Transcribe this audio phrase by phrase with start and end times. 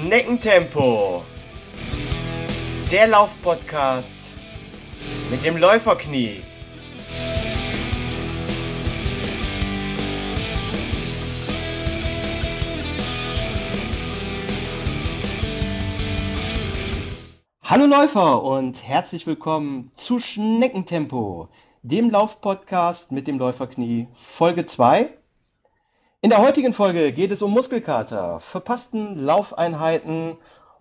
[0.00, 1.24] Schneckentempo.
[2.90, 4.18] Der Laufpodcast
[5.30, 6.40] mit dem Läuferknie.
[17.62, 21.50] Hallo Läufer und herzlich willkommen zu Schneckentempo,
[21.82, 25.19] dem Laufpodcast mit dem Läuferknie, Folge 2.
[26.22, 30.36] In der heutigen Folge geht es um Muskelkater, verpassten Laufeinheiten,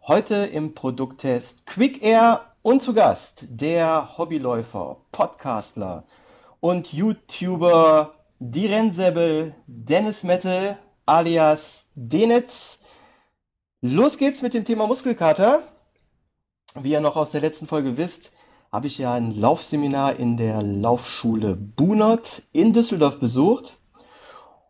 [0.06, 6.04] heute im Produkttest Quick Air und zu Gast der Hobbyläufer, Podcastler
[6.60, 12.80] und YouTuber die Rennsäbel Dennis Mette alias Denitz.
[13.80, 15.64] Los geht's mit dem Thema Muskelkater.
[16.76, 18.34] Wie ihr noch aus der letzten Folge wisst,
[18.74, 23.79] habe ich ja ein Laufseminar in der Laufschule Bunert in Düsseldorf besucht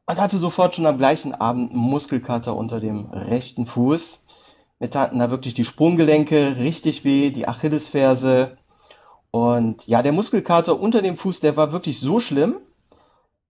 [0.10, 4.26] und hatte sofort schon am gleichen Abend einen Muskelkater unter dem rechten Fuß.
[4.80, 8.58] Mir taten da wirklich die Sprunggelenke richtig weh, die Achillesferse.
[9.30, 12.58] Und ja, der Muskelkater unter dem Fuß, der war wirklich so schlimm,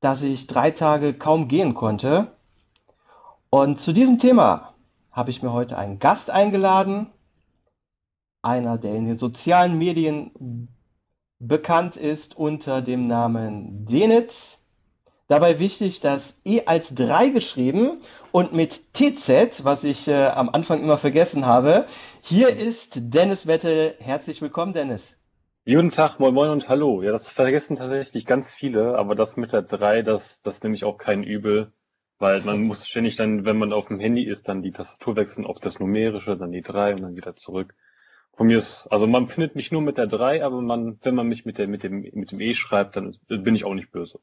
[0.02, 2.35] dass ich drei Tage kaum gehen konnte.
[3.49, 4.73] Und zu diesem Thema
[5.13, 7.07] habe ich mir heute einen Gast eingeladen.
[8.41, 10.67] Einer, der in den sozialen Medien
[11.39, 14.58] bekannt ist unter dem Namen Denitz.
[15.31, 17.97] Dabei wichtig, das E als 3 geschrieben
[18.31, 21.86] und mit TZ, was ich äh, am Anfang immer vergessen habe.
[22.23, 23.94] Hier ist Dennis Wette.
[23.99, 25.16] Herzlich willkommen, Dennis.
[25.67, 27.03] Guten Tag, moin moin und hallo.
[27.03, 30.83] Ja, das vergessen tatsächlich ganz viele, aber das mit der 3, das, das nehme ich
[30.83, 31.73] auch kein Übel,
[32.17, 35.45] weil man muss ständig dann, wenn man auf dem Handy ist, dann die Tastatur wechseln
[35.45, 37.75] auf das Numerische, dann die 3 und dann wieder zurück.
[38.36, 41.27] Von mir ist, also man findet mich nur mit der 3, aber man, wenn man
[41.27, 44.19] mich mit der, mit dem, mit dem E schreibt, dann bin ich auch nicht böse.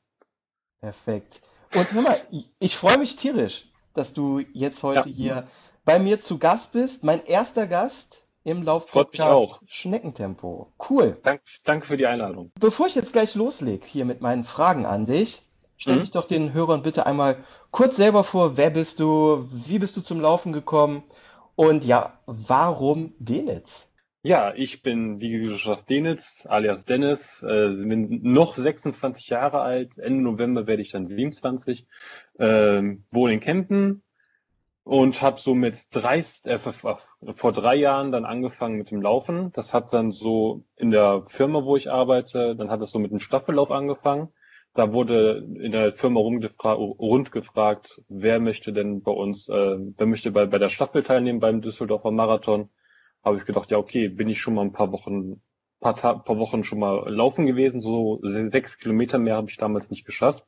[0.81, 1.41] Perfekt.
[1.75, 2.17] Und hör mal,
[2.59, 5.15] ich freue mich tierisch, dass du jetzt heute ja.
[5.15, 5.49] hier
[5.85, 7.05] bei mir zu Gast bist.
[7.05, 10.73] Mein erster Gast im Laufpodcast Schneckentempo.
[10.89, 11.19] Cool.
[11.23, 12.53] Dank, danke für die Einladung.
[12.59, 15.43] Bevor ich jetzt gleich loslege hier mit meinen Fragen an dich,
[15.77, 16.01] stell mhm.
[16.01, 18.57] dich doch den Hörern bitte einmal kurz selber vor.
[18.57, 19.49] Wer bist du?
[19.51, 21.03] Wie bist du zum Laufen gekommen?
[21.57, 23.89] Und ja, warum Denitz?
[24.27, 29.99] Ja, ich bin, wie gesagt, Denitz, alias Dennis, äh, bin noch 26 Jahre alt.
[29.99, 31.87] Ende November werde ich dann 27.
[32.37, 34.03] Äh, wohne in Kempen
[34.83, 39.53] und habe so mit drei, äh, vor drei Jahren dann angefangen mit dem Laufen.
[39.53, 43.13] Das hat dann so in der Firma, wo ich arbeite, dann hat es so mit
[43.13, 44.31] dem Staffellauf angefangen.
[44.75, 50.33] Da wurde in der Firma rund gefragt, wer möchte denn bei uns, äh, wer möchte
[50.33, 52.71] bei, bei der Staffel teilnehmen beim Düsseldorfer Marathon
[53.27, 55.43] habe ich gedacht, ja, okay, bin ich schon mal ein paar Wochen,
[55.81, 57.81] paar, paar Wochen schon mal laufen gewesen.
[57.81, 60.47] So sechs Kilometer mehr habe ich damals nicht geschafft.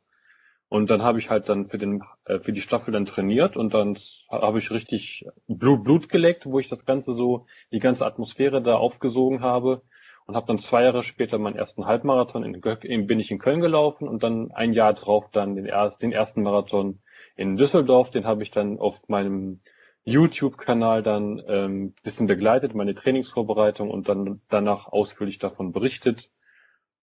[0.69, 3.73] Und dann habe ich halt dann für den äh, für die Staffel dann trainiert und
[3.73, 3.97] dann
[4.31, 8.77] habe ich richtig Blut, Blut geleckt, wo ich das Ganze so, die ganze Atmosphäre da
[8.77, 9.83] aufgesogen habe
[10.27, 13.63] und habe dann zwei Jahre später meinen ersten Halbmarathon in, in bin ich in Köln
[13.63, 17.01] gelaufen und dann ein Jahr drauf dann den, erst, den ersten Marathon
[17.35, 19.59] in Düsseldorf, den habe ich dann auf meinem
[20.05, 26.31] YouTube-Kanal dann ähm, bisschen begleitet, meine Trainingsvorbereitung und dann danach ausführlich davon berichtet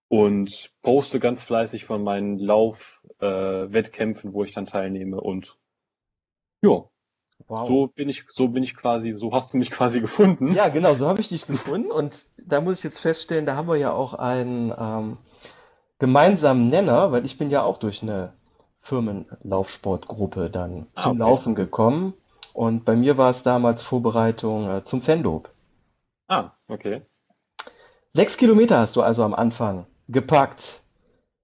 [0.08, 5.56] und poste ganz fleißig von meinen Lauf-Wettkämpfen, äh, wo ich dann teilnehme und
[6.62, 6.84] ja,
[7.48, 7.66] wow.
[7.66, 10.52] so bin ich, so bin ich quasi, so hast du mich quasi gefunden.
[10.52, 13.68] Ja, genau, so habe ich dich gefunden und da muss ich jetzt feststellen, da haben
[13.68, 15.16] wir ja auch einen ähm,
[15.98, 18.34] gemeinsamen Nenner, weil ich bin ja auch durch eine
[18.82, 21.30] Firmenlaufsportgruppe dann ah, zum ah, okay.
[21.30, 22.14] Laufen gekommen
[22.52, 25.50] und bei mir war es damals Vorbereitung äh, zum Fendob.
[26.28, 27.02] Ah, okay.
[28.12, 30.82] Sechs Kilometer hast du also am Anfang gepackt.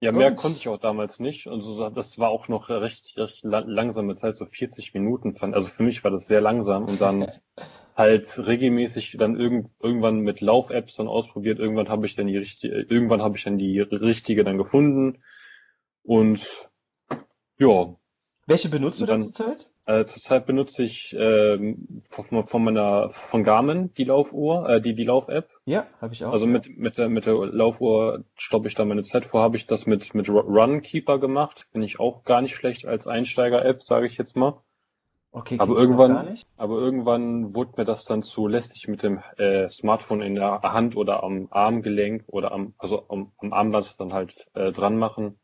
[0.01, 0.35] Ja, mehr Und?
[0.37, 1.47] konnte ich auch damals nicht.
[1.47, 5.55] Und so, das war auch noch recht, recht langsame Zeit, so 40 Minuten fand.
[5.55, 7.29] Also für mich war das sehr langsam und dann
[7.95, 11.59] halt regelmäßig dann irgend, irgendwann mit Lauf-Apps dann ausprobiert.
[11.59, 15.21] Irgendwann habe ich dann die richtige, irgendwann habe ich dann die richtige dann gefunden.
[16.03, 16.69] Und
[17.57, 17.95] ja.
[18.47, 19.68] Welche benutzt du dann zurzeit?
[19.89, 25.03] Äh, zurzeit benutze ich ähm, von, von meiner von Garmin die Laufuhr, äh, die die
[25.03, 25.49] Lauf-App.
[25.65, 26.31] Ja, habe ich auch.
[26.31, 29.25] Also mit mit der mit der Laufuhr stoppe ich da meine Zeit.
[29.25, 31.65] Vorher habe ich das mit mit Runkeeper gemacht.
[31.71, 34.61] Finde ich auch gar nicht schlecht als Einsteiger-App, sage ich jetzt mal.
[35.31, 40.21] Okay, aber irgendwann, aber irgendwann wurde mir das dann zu lästig mit dem äh, Smartphone
[40.21, 44.71] in der Hand oder am Armgelenk oder am also am, am Armband dann halt äh,
[44.71, 45.39] dran machen.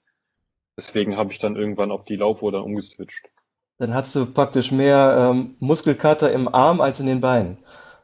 [0.78, 3.32] Deswegen habe ich dann irgendwann auf die Laufuhr dann umgeswitcht.
[3.78, 7.58] Dann hast du praktisch mehr ähm, Muskelkater im Arm als in den Beinen.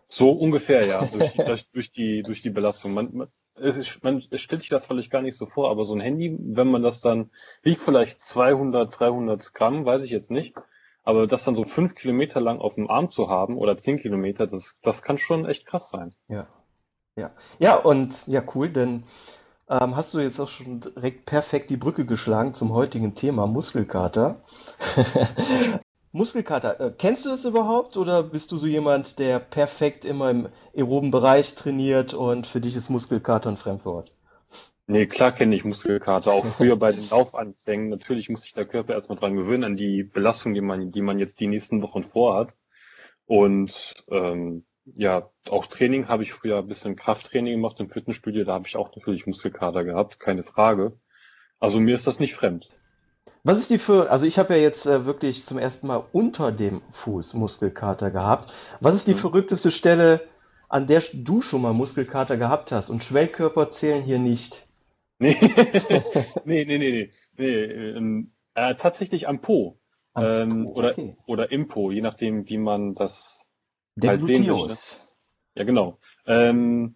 [0.07, 2.93] So ungefähr, ja, durch, durch, durch die, durch die Belastung.
[2.93, 5.93] Man, man, es, ist, man stellt sich das vielleicht gar nicht so vor, aber so
[5.93, 7.31] ein Handy, wenn man das dann
[7.63, 10.55] wiegt vielleicht 200, 300 Gramm, weiß ich jetzt nicht,
[11.03, 14.47] Aber das dann so fünf Kilometer lang auf dem Arm zu haben oder zehn Kilometer,
[14.47, 16.11] das, das kann schon echt krass sein.
[16.27, 16.47] Ja.
[17.15, 17.31] Ja.
[17.59, 19.03] Ja, und ja, cool, denn
[19.71, 24.43] ähm, hast du jetzt auch schon direkt perfekt die Brücke geschlagen zum heutigen Thema Muskelkater.
[26.11, 30.49] Muskelkater, äh, kennst du das überhaupt oder bist du so jemand, der perfekt immer im
[30.75, 34.11] aeroben Bereich trainiert und für dich ist Muskelkater ein Fremdwort?
[34.87, 36.33] Nee, klar kenne ich Muskelkater.
[36.33, 37.87] Auch früher bei den Laufanfängen.
[37.87, 41.17] Natürlich muss sich der Körper erstmal dran gewöhnen, an die Belastung, die man, die man
[41.17, 42.57] jetzt die nächsten Wochen vorhat.
[43.25, 48.43] Und ähm, ja, auch Training habe ich früher ein bisschen Krafttraining gemacht im Fitnessstudio.
[48.43, 50.97] Da habe ich auch natürlich Muskelkater gehabt, keine Frage.
[51.59, 52.69] Also mir ist das nicht fremd.
[53.43, 56.51] Was ist die für, also ich habe ja jetzt äh, wirklich zum ersten Mal unter
[56.51, 58.53] dem Fuß Muskelkater gehabt.
[58.79, 59.17] Was ist die mhm.
[59.17, 60.21] verrückteste Stelle,
[60.69, 62.89] an der du schon mal Muskelkater gehabt hast?
[62.89, 64.67] Und Schwellkörper zählen hier nicht.
[65.19, 65.37] Nee,
[66.45, 67.11] nee, nee, nee, nee.
[67.37, 69.79] nee ähm, äh, tatsächlich am Po.
[70.13, 71.15] Am ähm, po oder, okay.
[71.25, 73.40] oder im Po, je nachdem, wie man das
[73.95, 74.99] der halt Gluteus.
[75.55, 75.97] Ja, genau.
[76.25, 76.95] Ähm,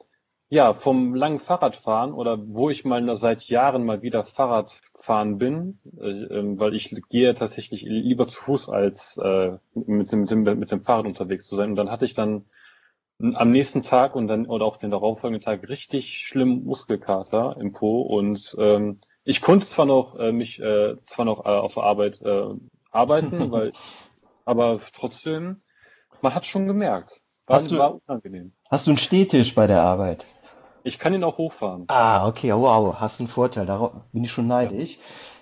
[0.50, 6.08] ja, vom langen Fahrradfahren oder wo ich mal seit Jahren mal wieder Fahrradfahren bin, äh,
[6.08, 10.72] äh, weil ich gehe tatsächlich lieber zu Fuß als äh, mit, dem, mit, dem, mit
[10.72, 11.72] dem Fahrrad unterwegs zu sein.
[11.72, 12.46] Und dann hatte ich dann
[13.20, 18.02] am nächsten Tag und dann oder auch den darauffolgenden Tag richtig schlimm Muskelkater im Po
[18.02, 22.22] und ähm, ich konnte zwar noch äh, mich äh, zwar noch äh, auf der Arbeit
[22.22, 22.50] äh,
[22.92, 23.72] arbeiten, weil
[24.44, 25.62] aber trotzdem
[26.22, 27.22] man hat schon gemerkt.
[27.48, 28.54] War, hast du, war unangenehm.
[28.70, 30.26] Hast du einen Stehtisch bei der Arbeit?
[30.84, 31.86] Ich kann ihn auch hochfahren.
[31.88, 33.66] Ah, okay, wow, hast einen Vorteil.
[33.66, 34.96] Darauf bin ich schon neidisch.
[34.96, 35.02] Ja.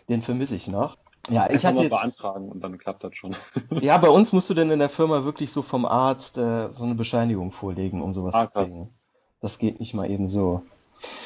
[0.09, 0.97] Den vermisse ich noch.
[1.29, 3.35] Ja, ich hatte jetzt beantragen und dann klappt das schon.
[3.81, 6.83] ja, bei uns musst du denn in der Firma wirklich so vom Arzt äh, so
[6.83, 8.89] eine Bescheinigung vorlegen, um sowas ah, zu kriegen.
[9.39, 10.63] Das geht nicht mal eben so.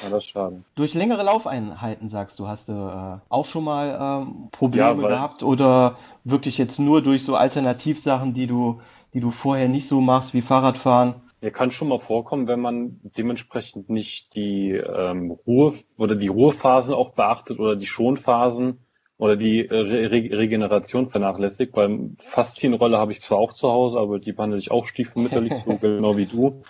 [0.02, 0.64] Ja, das ist schade.
[0.76, 5.44] Durch längere Laufeinheiten, sagst du, hast du äh, auch schon mal ähm, Probleme ja, gehabt
[5.44, 8.82] oder wirklich jetzt nur durch so Alternativsachen, die du,
[9.14, 11.16] die du vorher nicht so machst wie Fahrradfahren?
[11.42, 16.94] Ja, kann schon mal vorkommen, wenn man dementsprechend nicht die ähm, Ruhe oder die Ruhephasen
[16.94, 18.80] auch beachtet oder die Schonphasen
[19.18, 24.20] oder die äh, Re Regeneration vernachlässigt, weil Faszienrolle habe ich zwar auch zu Hause, aber
[24.20, 26.62] die behandle ich auch stiefmütterlich, so genau wie du.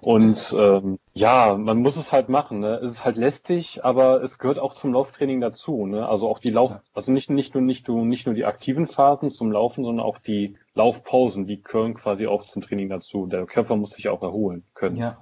[0.00, 2.60] Und ähm, ja, man muss es halt machen.
[2.60, 2.80] Ne?
[2.82, 5.86] Es ist halt lästig, aber es gehört auch zum Lauftraining dazu.
[5.86, 6.08] Ne?
[6.08, 9.30] Also auch die Lauf, also nicht, nicht, nur, nicht, nur, nicht nur die aktiven Phasen
[9.30, 13.26] zum Laufen, sondern auch die Laufpausen, die gehören quasi auch zum Training dazu.
[13.26, 14.96] Der Körper muss sich auch erholen können.
[14.96, 15.18] Ja,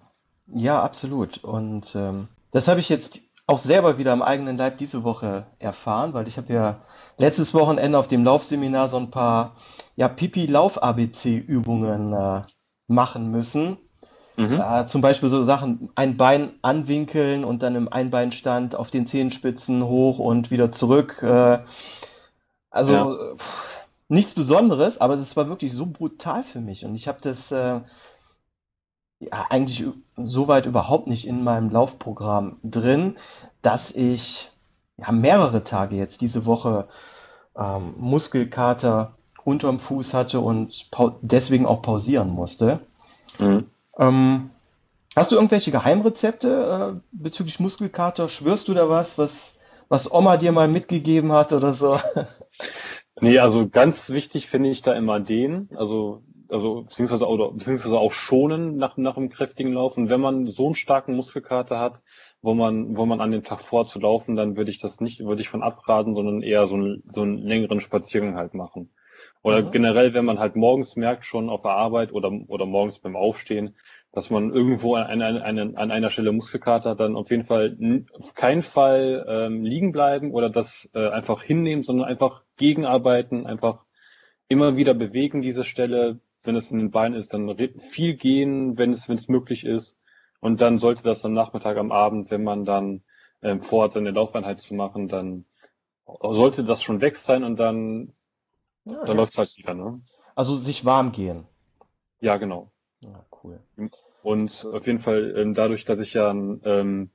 [0.55, 1.45] ja, absolut.
[1.45, 6.15] Und ähm, das habe ich jetzt auch selber wieder am eigenen Leib diese Woche erfahren,
[6.15, 6.81] weil ich habe ja
[7.19, 9.57] letztes Wochenende auf dem Laufseminar so ein paar
[9.97, 12.43] ja, Pipi-Lauf-ABC-Übungen äh,
[12.87, 13.79] machen müssen.
[14.37, 14.61] Mhm.
[14.61, 19.85] Äh, zum Beispiel so Sachen, ein Bein anwinkeln und dann im Einbeinstand auf den Zehenspitzen
[19.85, 21.23] hoch und wieder zurück.
[21.23, 21.59] Äh,
[22.71, 23.37] also ja.
[23.37, 26.85] pff, nichts Besonderes, aber es war wirklich so brutal für mich.
[26.85, 27.81] Und ich habe das äh,
[29.31, 29.85] ja, eigentlich
[30.17, 33.17] soweit überhaupt nicht in meinem Laufprogramm drin,
[33.63, 34.51] dass ich
[34.97, 36.89] ja, mehrere Tage jetzt diese Woche
[37.57, 39.15] ähm, Muskelkater
[39.45, 40.89] unterm Fuß hatte und
[41.21, 42.81] deswegen auch pausieren musste.
[43.39, 43.67] Mhm.
[43.99, 44.51] Ähm,
[45.17, 48.29] hast du irgendwelche Geheimrezepte äh, bezüglich Muskelkater?
[48.29, 49.59] Schwörst du da was, was,
[49.89, 51.99] was Oma dir mal mitgegeben hat oder so?
[53.21, 56.23] Nee, also ganz wichtig finde ich da immer den, also
[56.53, 60.11] also beziehungsweise, oder, beziehungsweise auch schonen nach, nach einem kräftigen Laufen.
[60.11, 62.03] Wenn man so einen starken Muskelkater hat,
[62.43, 65.25] wo man, wo man an dem Tag vor zu laufen, dann würde ich das nicht,
[65.25, 68.91] würde ich von abraten, sondern eher so, einen, so einen längeren Spaziergang halt machen.
[69.43, 69.71] Oder mhm.
[69.71, 73.77] generell, wenn man halt morgens merkt, schon auf der Arbeit oder, oder morgens beim Aufstehen,
[74.13, 78.05] dass man irgendwo an, an, an, an einer Stelle Muskelkater hat, dann auf jeden Fall
[78.13, 83.87] auf keinen Fall ähm, liegen bleiben oder das äh, einfach hinnehmen, sondern einfach gegenarbeiten, einfach
[84.49, 88.93] immer wieder bewegen diese Stelle, wenn es in den Beinen ist, dann viel gehen, wenn
[88.93, 89.97] es, wenn es möglich ist.
[90.41, 93.03] Und dann sollte das am Nachmittag, am Abend, wenn man dann
[93.43, 95.45] ähm, vorhat, seine Laufeinheit zu machen, dann
[96.07, 98.13] sollte das schon weg sein und dann,
[98.85, 99.15] ja, dann ja.
[99.15, 99.75] läuft es halt wieder.
[99.75, 100.01] Ne?
[100.35, 101.47] Also sich warm gehen.
[102.21, 102.73] Ja, genau.
[103.01, 103.61] Ja, cool.
[104.23, 107.11] Und auf jeden Fall, ähm, dadurch, dass ich ja ähm,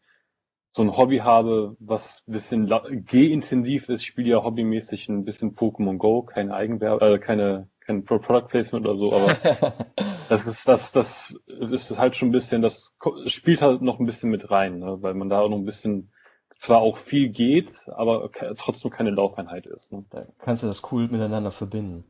[0.72, 2.72] so ein Hobby habe, was ein bisschen
[3.06, 8.48] G-intensiv ist, spiele ja hobbymäßig ein bisschen Pokémon Go, keine Eigenwerbung, äh, keine kein Product
[8.50, 9.74] Placement oder so, aber
[10.30, 14.30] das ist, das, das ist halt schon ein bisschen, das spielt halt noch ein bisschen
[14.30, 14.98] mit rein, ne?
[15.02, 16.12] weil man da auch noch ein bisschen
[16.60, 19.94] zwar auch viel geht, aber trotzdem keine Laufeinheit ist.
[19.94, 20.06] Ne?
[20.10, 22.04] Da kannst du das cool miteinander verbinden.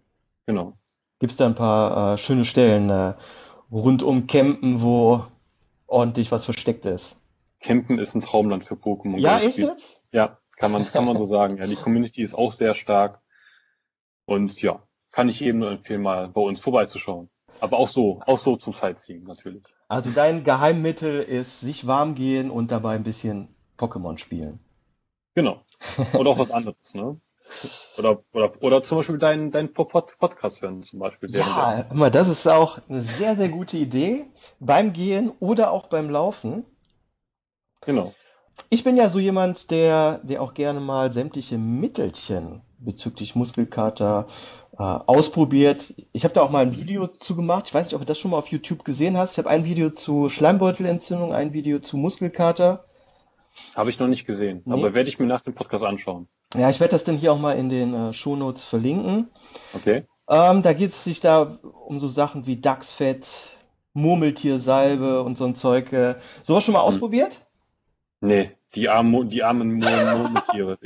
[0.48, 0.74] Genau.
[1.20, 3.14] Gibt es da ein paar äh, schöne Stellen äh,
[3.72, 5.26] rund um Campen, wo
[5.86, 7.18] ordentlich was versteckt ist?
[7.60, 9.20] Campen ist ein Traumland für Pokémon.
[9.20, 10.02] Ja, echt jetzt?
[10.12, 11.58] Ja, kann man, kann man so sagen.
[11.58, 13.22] Ja, die Community ist auch sehr stark.
[14.26, 14.87] Und ja,
[15.18, 17.28] kann ich jedem nur empfehlen, mal bei uns vorbeizuschauen.
[17.60, 19.64] Aber auch so, auch so zum Sightseeing natürlich.
[19.88, 23.48] Also dein Geheimmittel ist sich warm gehen und dabei ein bisschen
[23.80, 24.60] Pokémon spielen.
[25.34, 25.64] Genau.
[26.14, 27.20] Oder auch was anderes, ne?
[27.98, 31.32] Oder, oder, oder zum Beispiel deinen dein Podcast hören, zum Beispiel.
[31.32, 34.28] Ja, mal, das ist auch eine sehr, sehr gute Idee.
[34.60, 36.64] Beim Gehen oder auch beim Laufen.
[37.82, 38.14] Genau.
[38.70, 44.28] Ich bin ja so jemand, der, der auch gerne mal sämtliche Mittelchen bezüglich Muskelkater
[44.74, 45.94] äh, ausprobiert.
[46.12, 47.66] Ich habe da auch mal ein Video zu gemacht.
[47.68, 49.34] Ich weiß nicht, ob du das schon mal auf YouTube gesehen hast.
[49.34, 52.86] Ich habe ein Video zu Schleimbeutelentzündung, ein Video zu Muskelkater.
[53.76, 54.74] Habe ich noch nicht gesehen, nee.
[54.74, 56.28] aber werde ich mir nach dem Podcast anschauen.
[56.56, 59.30] Ja, ich werde das dann hier auch mal in den äh, Shownotes verlinken.
[59.74, 60.06] Okay.
[60.30, 63.28] Ähm, da geht es sich da um so Sachen wie Dachsfett,
[63.94, 65.92] Murmeltiersalbe und so ein Zeug.
[65.92, 66.88] Äh, sowas schon mal hm.
[66.88, 67.42] ausprobiert?
[68.22, 70.78] Nee, die armen, die armen Murmeltiere.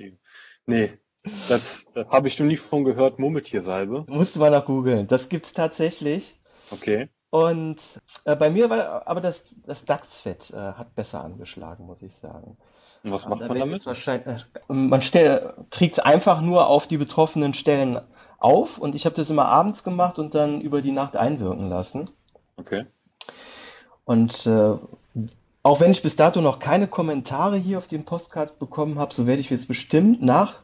[0.65, 4.05] nee, das, das habe ich noch nie von gehört, Murmeltiersalbe.
[4.07, 5.07] Musste mal nach googeln.
[5.07, 6.39] Das gibt's tatsächlich.
[6.71, 7.09] Okay.
[7.29, 7.77] Und
[8.25, 12.57] äh, bei mir war aber das, das Dachsfett äh, hat besser angeschlagen, muss ich sagen.
[13.03, 13.85] Und was macht man damit?
[13.87, 18.01] Äh, man trägt es einfach nur auf die betroffenen Stellen
[18.37, 22.09] auf und ich habe das immer abends gemacht und dann über die Nacht einwirken lassen.
[22.57, 22.85] Okay.
[24.03, 24.75] Und äh,
[25.63, 29.25] auch wenn ich bis dato noch keine Kommentare hier auf dem Postcard bekommen habe, so
[29.25, 30.63] werde ich jetzt bestimmt nach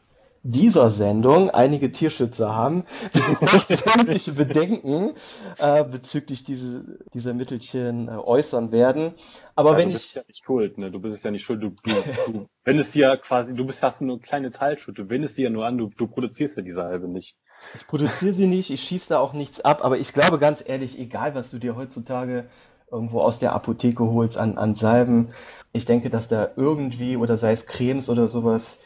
[0.50, 5.12] dieser Sendung einige Tierschützer haben, die sämtliche Bedenken
[5.58, 9.12] äh, bezüglich diese, dieser Mittelchen äh, äußern werden.
[9.54, 10.14] Aber ja, wenn du bist ich.
[10.14, 10.90] ja nicht schuld, ne?
[10.90, 11.62] Du bist ja nicht schuld.
[11.62, 11.90] Du, du,
[12.26, 15.42] du wenn es dir quasi, du bist hast nur eine kleine Teilschuld, du wendest sie
[15.42, 17.36] ja nur an, du, du produzierst ja diese halbe nicht.
[17.74, 20.98] Ich produziere sie nicht, ich schieße da auch nichts ab, aber ich glaube ganz ehrlich,
[20.98, 22.48] egal was du dir heutzutage
[22.90, 25.30] irgendwo aus der Apotheke holst an, an Salben,
[25.72, 28.80] ich denke, dass da irgendwie, oder sei es Cremes oder sowas,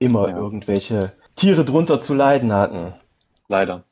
[0.00, 0.36] immer ja.
[0.36, 0.98] irgendwelche
[1.36, 2.94] Tiere drunter zu leiden hatten.
[3.46, 3.84] Leider.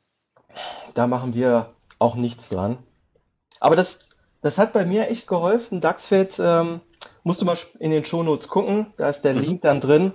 [0.93, 2.77] Da machen wir auch nichts dran.
[3.61, 4.09] Aber das,
[4.41, 5.79] das hat bei mir echt geholfen.
[5.79, 6.81] Dachsfett ähm,
[7.23, 8.93] musst du mal in den Shownotes gucken.
[8.97, 9.41] Da ist der mhm.
[9.41, 10.11] Link dann drin.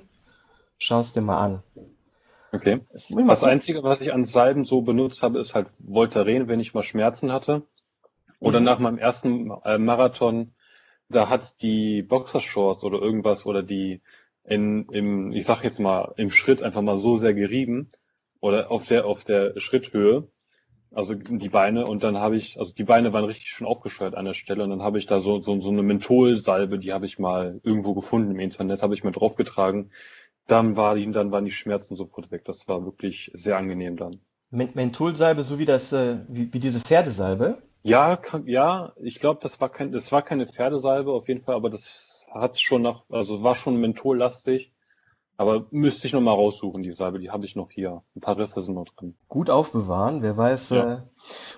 [0.78, 1.62] Schau es dir mal an.
[2.52, 2.80] Okay.
[2.92, 6.74] Das, das Einzige, was ich an Salben so benutzt habe, ist halt Voltaren, wenn ich
[6.74, 7.62] mal Schmerzen hatte.
[8.40, 8.66] Oder mhm.
[8.66, 10.52] nach meinem ersten äh, Marathon,
[11.08, 14.00] da hat die Boxershorts oder irgendwas oder die
[14.44, 17.88] in, im, ich sag jetzt mal, im Schritt einfach mal so sehr gerieben
[18.40, 20.28] oder auf der, auf der Schritthöhe,
[20.94, 24.26] also die Beine und dann habe ich, also die Beine waren richtig schön aufgescheuert an
[24.26, 27.18] der Stelle und dann habe ich da so, so, so eine Mentholsalbe, die habe ich
[27.18, 29.90] mal irgendwo gefunden im Internet, habe ich mir draufgetragen.
[30.46, 32.44] Dann war die, dann waren die Schmerzen sofort weg.
[32.44, 34.20] Das war wirklich sehr angenehm dann.
[34.50, 37.62] Mentholsalbe, so wie das, äh, wie, wie diese Pferdesalbe?
[37.82, 41.56] Ja, kann, ja, ich glaube, das war kein, das war keine Pferdesalbe auf jeden Fall,
[41.56, 44.72] aber das hat schon noch, also war schon menthollastig.
[45.36, 48.02] Aber müsste ich noch mal raussuchen, die Salbe, die habe ich noch hier.
[48.14, 49.16] Ein paar Reste sind noch drin.
[49.28, 50.92] Gut aufbewahren, wer weiß, ja.
[50.92, 50.98] äh,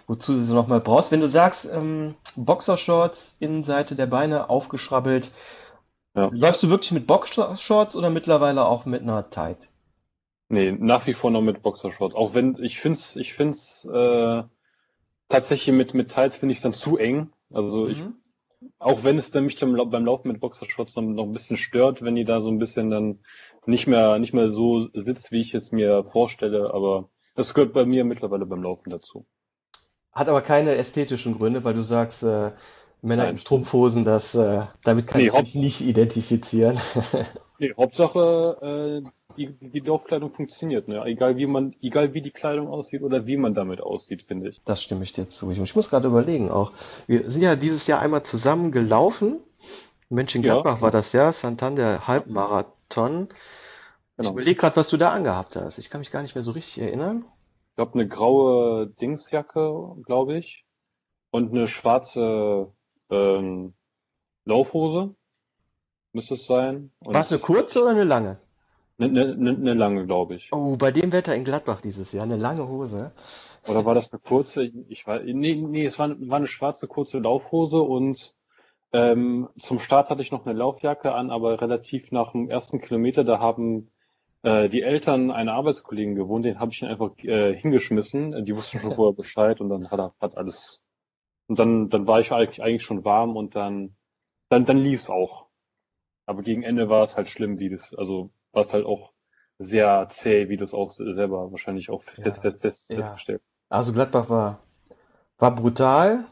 [0.06, 1.12] wozu du sie noch mal brauchst.
[1.12, 5.30] Wenn du sagst, ähm, Boxershorts, Innenseite der Beine aufgeschrabbelt,
[6.14, 6.30] ja.
[6.32, 9.68] läufst du wirklich mit Boxershorts oder mittlerweile auch mit einer Tight?
[10.48, 12.14] Nee, nach wie vor noch mit Boxershorts.
[12.14, 14.42] Auch wenn, ich find's, ich find's, äh,
[15.28, 17.30] tatsächlich mit, mit Tights finde ich dann zu eng.
[17.52, 17.90] Also mhm.
[17.90, 18.02] ich
[18.78, 22.02] auch wenn es dann mich dann beim Laufen mit Boxershorts noch, noch ein bisschen stört,
[22.02, 23.20] wenn die da so ein bisschen dann
[23.66, 27.84] nicht mehr, nicht mehr so sitzt, wie ich es mir vorstelle, aber das gehört bei
[27.84, 29.26] mir mittlerweile beim Laufen dazu.
[30.12, 32.52] Hat aber keine ästhetischen Gründe, weil du sagst, äh,
[33.02, 33.32] Männer Nein.
[33.32, 36.78] in Strumpfhosen, das, äh, damit kann nee, ich mich nicht identifizieren.
[37.58, 41.04] nee, Hauptsache, äh, die, die Laufkleidung funktioniert, ne?
[41.04, 44.60] Egal wie man, egal wie die Kleidung aussieht oder wie man damit aussieht, finde ich.
[44.64, 45.50] Das stimme ich dir zu.
[45.50, 46.72] Ich, ich muss gerade überlegen auch.
[47.06, 49.40] Wir sind ja dieses Jahr einmal zusammen gelaufen.
[50.08, 50.82] Mönchengladbach ja.
[50.82, 53.28] war das ja, Santander Halbmarathon.
[53.28, 54.28] Genau.
[54.28, 55.78] Ich überlege gerade, was du da angehabt hast.
[55.78, 57.24] Ich kann mich gar nicht mehr so richtig erinnern.
[57.70, 60.64] Ich glaube, eine graue Dingsjacke, glaube ich.
[61.30, 62.72] Und eine schwarze
[63.10, 63.74] ähm,
[64.44, 65.14] Laufhose
[66.12, 66.92] müsste es sein.
[67.00, 68.38] War es eine kurze oder eine lange?
[68.98, 70.52] Eine, eine, eine lange, glaube ich.
[70.52, 73.12] Oh, bei dem Wetter in Gladbach dieses Jahr, eine lange Hose.
[73.68, 74.64] Oder war das eine kurze?
[74.88, 78.34] Ich war, nee, nee, es war, war eine schwarze kurze Laufhose und
[78.92, 83.24] ähm, zum Start hatte ich noch eine Laufjacke an, aber relativ nach dem ersten Kilometer,
[83.24, 83.90] da haben
[84.42, 88.44] äh, die Eltern einer Arbeitskollegen gewohnt, den habe ich einfach äh, hingeschmissen.
[88.46, 90.80] Die wussten schon vorher Bescheid und dann hat, hat alles.
[91.48, 93.96] Und dann, dann war ich eigentlich, eigentlich schon warm und dann,
[94.48, 95.48] dann, dann lief es auch.
[96.24, 99.12] Aber gegen Ende war es halt schlimm, wie das, also war halt auch
[99.58, 102.32] sehr zäh, wie das auch selber wahrscheinlich auch fest, ja.
[102.32, 102.96] fest, fest, ja.
[102.96, 103.42] festgestellt.
[103.68, 104.60] Also Gladbach war,
[105.38, 106.24] war brutal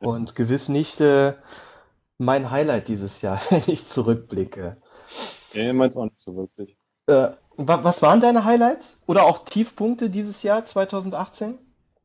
[0.00, 0.08] ja.
[0.08, 1.34] und gewiss nicht äh,
[2.18, 4.76] mein Highlight dieses Jahr, wenn ich zurückblicke.
[5.52, 6.76] Ja, meins auch nicht so wirklich.
[7.06, 11.58] Äh, Was waren deine Highlights oder auch Tiefpunkte dieses Jahr 2018?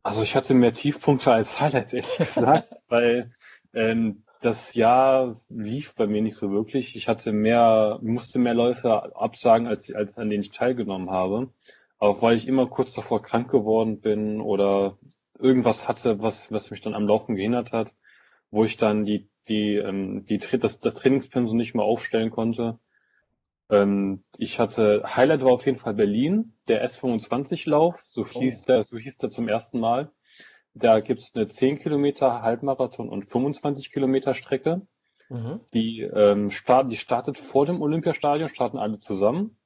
[0.03, 3.31] Also ich hatte mehr Tiefpunkte als Highlights, ehrlich gesagt, weil
[3.73, 6.95] ähm, das Jahr lief bei mir nicht so wirklich.
[6.95, 11.49] Ich hatte mehr, musste mehr Läufe absagen, als, als an denen ich teilgenommen habe.
[11.99, 14.97] Auch weil ich immer kurz davor krank geworden bin oder
[15.39, 17.95] irgendwas hatte, was, was mich dann am Laufen gehindert hat,
[18.51, 22.79] wo ich dann die, die, ähm, die, das, das Trainingspensum nicht mehr aufstellen konnte.
[23.69, 28.39] Ähm, ich hatte, Highlight war auf jeden Fall Berlin, der S25-Lauf, so oh.
[28.39, 30.11] hieß der, so hieß der zum ersten Mal.
[30.79, 34.81] Da gibt's eine 10 Kilometer Halbmarathon und 25 Kilometer Strecke.
[35.29, 35.61] Mhm.
[35.73, 39.57] Die, ähm, start, die startet vor dem Olympiastadion, starten alle zusammen.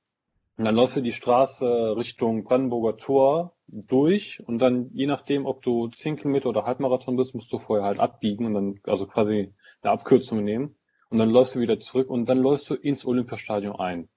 [0.58, 5.62] Und dann läufst du die Straße Richtung Brandenburger Tor durch und dann, je nachdem, ob
[5.62, 9.54] du 10 Kilometer oder Halbmarathon bist, musst du vorher halt abbiegen und dann, also quasi
[9.82, 10.76] eine Abkürzung nehmen.
[11.10, 14.08] Und dann läufst du wieder zurück und dann läufst du ins Olympiastadion ein.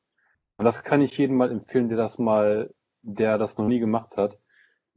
[0.57, 2.73] Und das kann ich jedem mal empfehlen, der das mal,
[3.03, 4.39] der das noch nie gemacht hat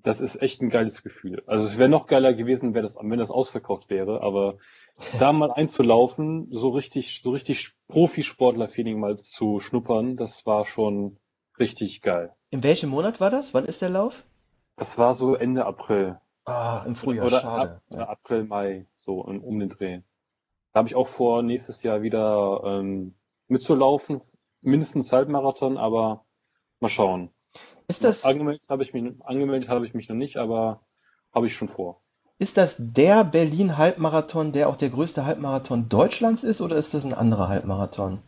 [0.04, 1.44] das ist echt ein geiles Gefühl.
[1.48, 4.58] Also es wäre noch geiler gewesen, wäre das, wenn das ausverkauft wäre, aber
[5.20, 11.18] da mal einzulaufen, so richtig, so richtig Profisportler-Feeling mal zu schnuppern, das war schon
[11.60, 12.34] richtig geil.
[12.50, 13.54] In welchem Monat war das?
[13.54, 14.24] Wann ist der Lauf?
[14.78, 16.20] Das war so Ende April.
[16.46, 17.72] Ah, im Frühjahr, Oder schade.
[17.72, 18.08] Ab, ja.
[18.08, 20.02] April, Mai, so um den Dreh.
[20.72, 23.16] Da habe ich auch vor, nächstes Jahr wieder ähm,
[23.48, 24.22] mitzulaufen,
[24.62, 26.26] mindestens Halbmarathon, aber
[26.80, 27.32] mal schauen.
[27.88, 30.82] Ist das, angemeldet habe ich mich, angemeldet habe ich mich noch nicht, aber
[31.34, 32.02] habe ich schon vor.
[32.40, 37.14] Ist das der Berlin-Halbmarathon, der auch der größte Halbmarathon Deutschlands ist, oder ist das ein
[37.14, 38.20] anderer Halbmarathon?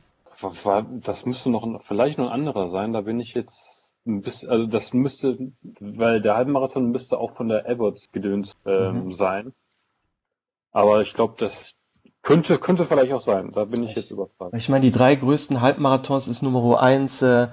[1.02, 2.94] Das müsste noch vielleicht noch ein anderer sein.
[2.94, 7.50] Da bin ich jetzt ein bisschen, also das müsste, weil der Halbmarathon müsste auch von
[7.50, 9.12] der Abbott gedöns ähm, mhm.
[9.12, 9.54] sein.
[10.72, 11.76] Aber ich glaube, das
[12.22, 13.52] könnte, könnte vielleicht auch sein.
[13.52, 14.56] Da bin ich, ich jetzt überfragt.
[14.56, 17.48] Ich meine, die drei größten Halbmarathons ist Nummer eins äh,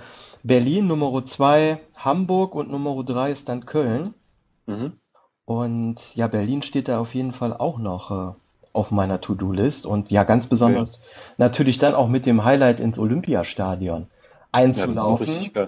[0.46, 4.14] Berlin, Nummer zwei Hamburg und Nummer drei ist dann Köln.
[4.66, 4.92] Mhm.
[5.44, 8.34] Und ja, Berlin steht da auf jeden Fall auch noch äh,
[8.72, 9.86] auf meiner To-Do-List.
[9.86, 11.34] Und ja, ganz besonders okay.
[11.38, 14.06] natürlich dann auch mit dem Highlight ins Olympiastadion
[14.52, 15.50] einzulaufen.
[15.52, 15.66] Ja,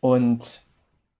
[0.00, 0.62] und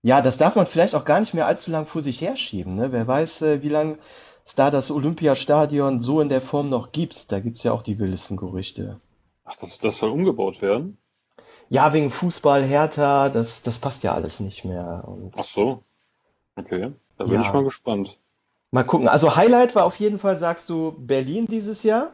[0.03, 2.75] ja, das darf man vielleicht auch gar nicht mehr allzu lang vor sich herschieben.
[2.75, 2.93] Ne?
[2.93, 3.99] Wer weiß, äh, wie lange
[4.45, 7.33] es da das Olympiastadion so in der Form noch gibt.
[7.33, 9.01] Da gibt es ja auch die wildesten Gerüchte.
[9.45, 10.99] Ach, das, das soll umgebaut werden?
[11.71, 15.05] Ja, wegen Fußball, Hertha, das, das passt ja alles nicht mehr.
[15.07, 15.83] Und Ach so.
[16.57, 17.41] Okay, da bin ja.
[17.43, 18.19] ich mal gespannt.
[18.71, 19.09] Mal gucken.
[19.09, 22.13] Also Highlight war auf jeden Fall, sagst du, Berlin dieses Jahr?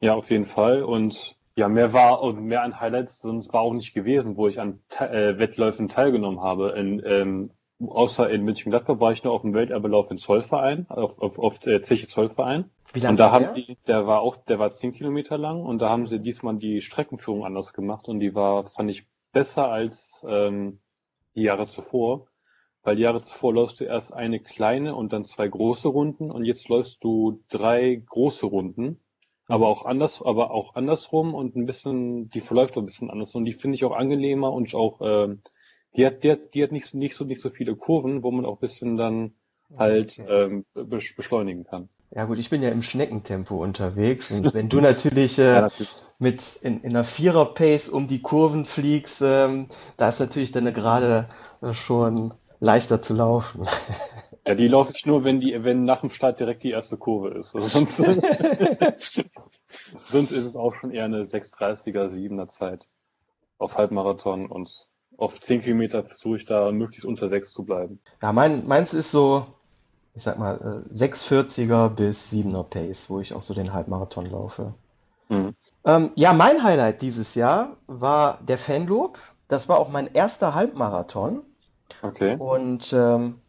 [0.00, 0.82] Ja, auf jeden Fall.
[0.82, 4.60] Und ja, mehr war und mehr an Highlights sonst war auch nicht gewesen, wo ich
[4.60, 6.70] an äh, Wettläufen teilgenommen habe.
[6.70, 7.50] In, ähm,
[7.86, 11.82] außer in München-Gladbach war ich nur auf dem Welterbelauf in Zollverein, auf, auf, auf der
[11.82, 12.70] Zeche Zollverein.
[12.92, 13.52] Wie lange und da haben der?
[13.54, 16.80] die, der war auch, der war zehn Kilometer lang und da haben sie diesmal die
[16.80, 20.80] Streckenführung anders gemacht und die war, fand ich, besser als ähm,
[21.36, 22.26] die Jahre zuvor.
[22.82, 26.44] Weil die Jahre zuvor läufst du erst eine kleine und dann zwei große Runden und
[26.44, 28.98] jetzt läufst du drei große Runden,
[29.46, 33.34] aber auch anders, aber auch andersrum und ein bisschen, die verläuft auch ein bisschen anders
[33.34, 35.42] und die finde ich auch angenehmer und auch, ähm,
[35.94, 38.46] die hat, die hat, die hat nicht, nicht so, nicht so viele Kurven, wo man
[38.46, 39.34] auch ein bisschen dann
[39.76, 41.90] halt ähm, beschleunigen kann.
[42.12, 45.94] Ja gut, ich bin ja im Schneckentempo unterwegs und wenn du natürlich, äh, ja, natürlich.
[46.18, 51.28] mit in, in einer Vierer-Pace um die Kurven fliegst, ähm, da ist natürlich dann gerade
[51.72, 53.66] schon leichter zu laufen.
[54.46, 57.38] Ja, die laufe ich nur, wenn die, wenn nach dem Start direkt die erste Kurve
[57.38, 57.54] ist.
[57.54, 57.96] Also sonst,
[60.04, 62.88] sonst ist es auch schon eher eine 6,30er, 7er Zeit
[63.58, 68.00] auf Halbmarathon und auf 10 Kilometer versuche ich da möglichst unter 6 zu bleiben.
[68.22, 69.46] Ja, mein, meins ist so
[70.14, 74.74] ich sag mal, 640er äh, bis 7er Pace, wo ich auch so den Halbmarathon laufe.
[75.28, 75.54] Mhm.
[75.84, 79.18] Ähm, ja, mein Highlight dieses Jahr war der Fanloop.
[79.48, 81.42] Das war auch mein erster Halbmarathon.
[82.02, 82.36] Okay.
[82.36, 83.40] Und ähm,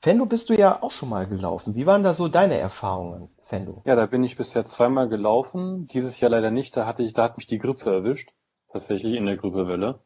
[0.00, 1.74] Fendo bist du ja auch schon mal gelaufen.
[1.74, 3.82] Wie waren da so deine Erfahrungen, Fendo?
[3.84, 5.86] Ja, da bin ich bisher zweimal gelaufen.
[5.88, 6.76] Dieses Jahr leider nicht.
[6.76, 8.30] Da hatte ich, da hat mich die Grippe erwischt.
[8.70, 10.00] Tatsächlich in der Grippewelle.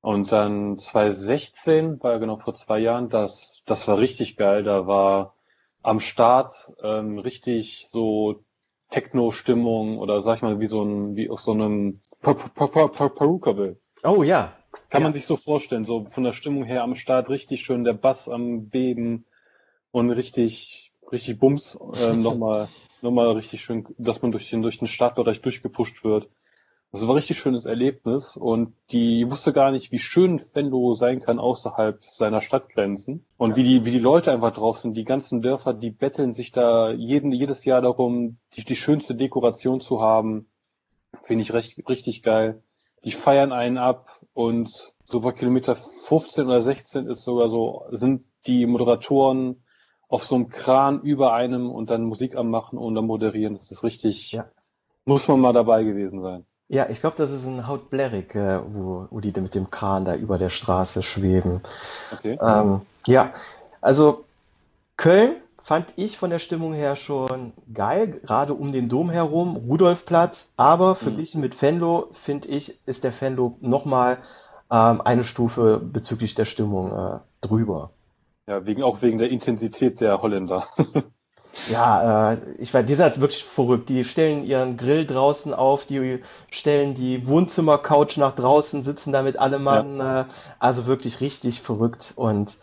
[0.00, 4.62] Und dann 2016, war ja genau vor zwei Jahren, das, das war richtig geil.
[4.62, 5.34] Da war
[5.82, 8.44] am Start ähm, richtig so
[8.90, 13.76] Techno-Stimmung oder sag ich mal wie so ein, wie aus so einem Perukaville.
[14.04, 14.52] Oh ja.
[14.90, 17.94] Kann man sich so vorstellen, so von der Stimmung her am Start richtig schön der
[17.94, 19.24] Bass am Beben
[19.90, 22.68] und richtig, richtig Bums ähm, nochmal,
[23.02, 26.28] nochmal richtig schön, dass man durch den, durch den Startbereich durchgepusht wird.
[26.90, 31.20] Das war ein richtig schönes Erlebnis und die wusste gar nicht, wie schön Venlo sein
[31.20, 33.56] kann außerhalb seiner Stadtgrenzen und ja.
[33.56, 34.96] wie die, wie die Leute einfach drauf sind.
[34.96, 39.82] Die ganzen Dörfer, die betteln sich da jeden, jedes Jahr darum, die, die schönste Dekoration
[39.82, 40.48] zu haben.
[41.24, 42.62] Finde ich recht, richtig geil.
[43.04, 48.24] Die feiern einen ab und so bei Kilometer 15 oder 16 ist sogar so, sind
[48.46, 49.62] die Moderatoren
[50.08, 53.54] auf so einem Kran über einem und dann Musik anmachen und dann moderieren.
[53.54, 54.50] Das ist richtig, Ja.
[55.04, 56.46] muss man mal dabei gewesen sein.
[56.68, 60.04] Ja, ich glaube, das ist ein Haut Blärrik, äh, wo, wo die mit dem Kran
[60.04, 61.62] da über der Straße schweben.
[62.12, 62.38] Okay.
[62.40, 63.32] Ähm, ja,
[63.80, 64.24] also
[64.98, 70.52] Köln fand ich von der Stimmung her schon geil, gerade um den Dom herum, Rudolfplatz,
[70.56, 74.18] aber verglichen mit Venlo, finde ich, ist der Venlo nochmal
[74.70, 77.90] ähm, eine Stufe bezüglich der Stimmung äh, drüber.
[78.46, 80.66] Ja, wegen, auch wegen der Intensität der Holländer.
[81.70, 83.88] Ja, äh, ich weiß, die sind halt wirklich verrückt.
[83.88, 89.38] Die stellen ihren Grill draußen auf, die stellen die Wohnzimmercouch nach draußen, sitzen da mit
[89.38, 90.00] allem Mann.
[90.00, 90.24] Äh,
[90.58, 92.12] also wirklich richtig verrückt.
[92.16, 92.56] Und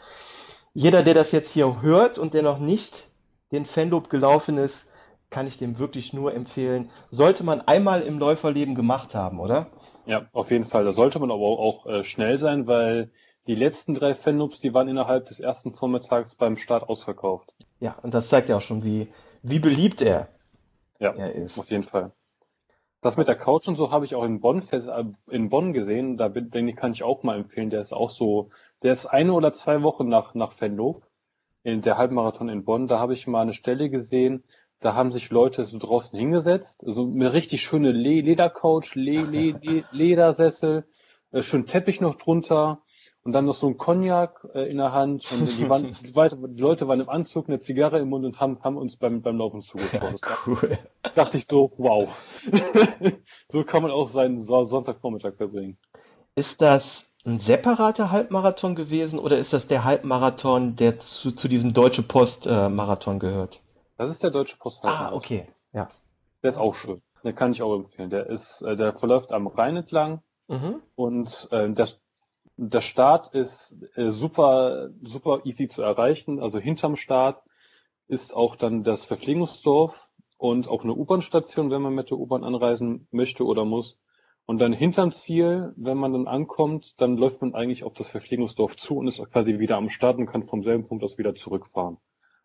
[0.73, 3.07] jeder, der das jetzt hier hört und der noch nicht
[3.51, 4.89] den Fanloop gelaufen ist,
[5.29, 6.89] kann ich dem wirklich nur empfehlen.
[7.09, 9.67] Sollte man einmal im Läuferleben gemacht haben, oder?
[10.05, 10.85] Ja, auf jeden Fall.
[10.85, 13.11] Da sollte man aber auch äh, schnell sein, weil
[13.47, 17.53] die letzten drei Fanloops, die waren innerhalb des ersten Vormittags beim Start ausverkauft.
[17.79, 19.07] Ja, und das zeigt ja auch schon, wie,
[19.43, 20.29] wie beliebt er,
[20.99, 21.59] Ja, er ist.
[21.59, 22.11] auf jeden Fall.
[23.01, 26.17] Das mit der Couch und so habe ich auch in Bonn, äh, in Bonn gesehen.
[26.17, 27.69] Da bin, den kann ich auch mal empfehlen.
[27.69, 28.49] Der ist auch so,
[28.81, 31.01] der ist eine oder zwei Wochen nach, nach Venlo,
[31.63, 32.87] in der Halbmarathon in Bonn.
[32.87, 34.43] Da habe ich mal eine Stelle gesehen,
[34.79, 39.51] da haben sich Leute so draußen hingesetzt, so eine richtig schöne Le Ledercouch, Le Le
[39.61, 40.85] Le Ledersessel,
[41.31, 42.81] äh, schön Teppich noch drunter
[43.25, 46.87] und dann noch so ein Cognac äh, in der Hand und die, waren, die, Leute-
[46.87, 50.21] waren im Anzug, eine Zigarre im Mund und haben, haben uns beim, beim Laufen zugeschaut.
[50.21, 50.77] War- Cool.
[51.15, 52.07] dachte ich so, wow.
[53.51, 55.77] so kann man auch seinen So- Sonntagvormittag verbringen.
[56.35, 61.73] Ist das ein separater Halbmarathon gewesen oder ist das der Halbmarathon, der zu, zu diesem
[61.73, 63.61] Deutsche Post äh, Marathon gehört?
[63.97, 64.93] Das ist der deutsche Posthalt.
[64.93, 65.47] Ah, okay.
[65.73, 65.87] Ja.
[66.43, 67.01] Der ist auch schön.
[67.23, 68.11] Den kann ich auch empfehlen.
[68.11, 70.75] Der ist, äh, der verläuft am Rhein entlang Mhm.
[70.93, 72.03] und äh, das,
[72.57, 76.39] der Start ist äh, super, super easy zu erreichen.
[76.39, 77.41] Also hinterm Start
[78.07, 83.07] ist auch dann das Verpflegungsdorf und auch eine U-Bahn-Station, wenn man mit der U-Bahn anreisen
[83.11, 83.97] möchte oder muss.
[84.45, 88.77] Und dann hinterm Ziel, wenn man dann ankommt, dann läuft man eigentlich auf das Verpflegungsdorf
[88.77, 91.97] zu und ist quasi wieder am Start und kann vom selben Punkt aus wieder zurückfahren.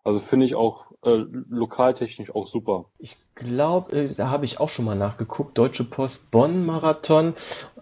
[0.02, 2.86] Also finde ich auch äh, lokaltechnisch auch super.
[2.96, 5.58] Ich glaube, äh, da habe ich auch schon mal nachgeguckt.
[5.58, 7.34] Deutsche Post Bonn Marathon.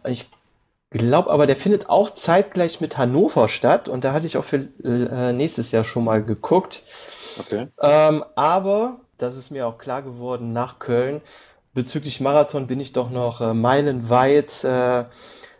[0.04, 0.28] Ich
[0.90, 4.68] glaube aber, der findet auch zeitgleich mit Hannover statt und da hatte ich auch für
[4.84, 6.82] äh, nächstes Jahr schon mal geguckt.
[7.38, 7.68] Okay.
[7.80, 11.20] Ähm, aber, das ist mir auch klar geworden nach Köln,
[11.74, 15.04] bezüglich Marathon bin ich doch noch äh, meilenweit äh,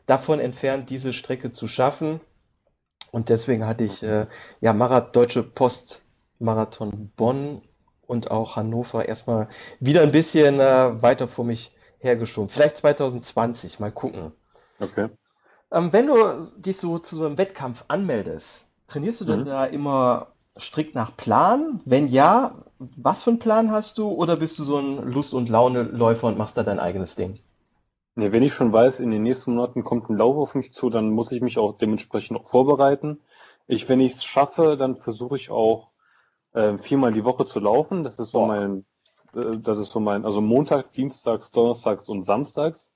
[0.07, 2.21] davon entfernt, diese Strecke zu schaffen.
[3.11, 4.27] Und deswegen hatte ich äh,
[4.61, 6.03] ja Marath Deutsche Post
[6.38, 7.62] Marathon Bonn
[8.07, 9.49] und auch Hannover erstmal
[9.81, 12.49] wieder ein bisschen äh, weiter vor mich hergeschoben.
[12.49, 14.33] Vielleicht 2020, mal gucken.
[14.81, 15.09] Okay.
[15.73, 16.14] Ähm, wenn du
[16.59, 19.45] dich so zu so einem Wettkampf anmeldest, trainierst du denn Mhm.
[19.45, 21.81] da immer strikt nach Plan?
[21.85, 24.09] Wenn ja, was für einen Plan hast du?
[24.09, 27.35] Oder bist du so ein Lust- und Laune-Läufer und machst da dein eigenes Ding?
[28.17, 30.91] Nee, wenn ich schon weiß, in den nächsten Monaten kommt ein Lauf auf mich zu,
[30.91, 33.21] dann muss ich mich auch dementsprechend auch vorbereiten.
[33.67, 35.91] Ich, wenn ich es schaffe, dann versuche ich auch
[36.55, 38.05] äh, viermal die Woche zu laufen.
[38.05, 38.49] Das ist so Boah.
[38.49, 38.87] mein,
[39.35, 42.93] äh, das ist so mein, also Montag, Dienstags, Donnerstags und Samstags.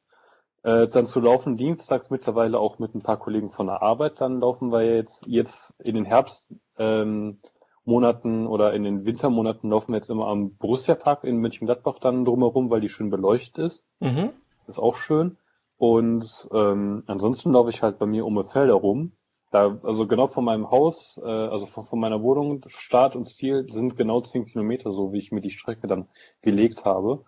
[0.63, 4.41] Äh, dann zu laufen, dienstags mittlerweile auch mit ein paar Kollegen von der Arbeit, dann
[4.41, 7.39] laufen wir jetzt, jetzt in den Herbst, ähm,
[7.85, 12.81] oder in den Wintermonaten laufen wir jetzt immer am Borussia-Park in Mönchengladbach dann drumherum, weil
[12.81, 13.85] die schön beleuchtet ist.
[13.99, 14.31] Mhm.
[14.69, 15.37] Ist auch schön.
[15.79, 19.13] Und ähm, ansonsten laufe ich halt bei mir um die Felder rum.
[19.51, 23.67] Da, also genau von meinem Haus, äh, also von, von meiner Wohnung, Start und Ziel
[23.69, 26.09] sind genau zehn Kilometer, so wie ich mir die Strecke dann
[26.41, 27.25] gelegt habe.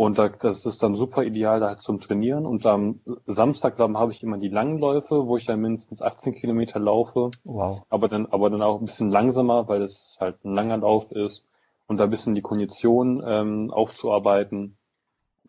[0.00, 2.46] Und da, das ist dann super ideal da halt zum Trainieren.
[2.46, 6.32] Und am Samstag dann habe ich immer die langen Läufe, wo ich dann mindestens 18
[6.32, 7.82] Kilometer laufe Wow.
[7.90, 11.44] aber dann, aber dann auch ein bisschen langsamer, weil es halt ein langer Lauf ist
[11.86, 14.78] und da ein bisschen die Kondition ähm, aufzuarbeiten.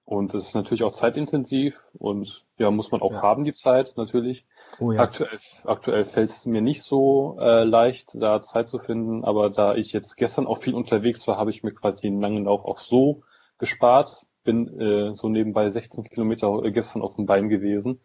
[0.03, 3.21] Und es ist natürlich auch zeitintensiv und ja, muss man auch Ja.
[3.21, 4.45] haben, die Zeit natürlich.
[4.81, 4.99] Oh ja.
[4.99, 9.75] Aktuell, aktuell fällt es mir nicht so äh, leicht, da Zeit zu finden, aber da
[9.75, 12.79] ich jetzt gestern auch viel unterwegs war, habe ich mir quasi den langen Lauf auch
[12.79, 13.21] so
[13.57, 14.25] gespart.
[14.43, 17.99] Bin äh, so nebenbei 16 Kilometer äh, gestern auf dem Bein gewesen.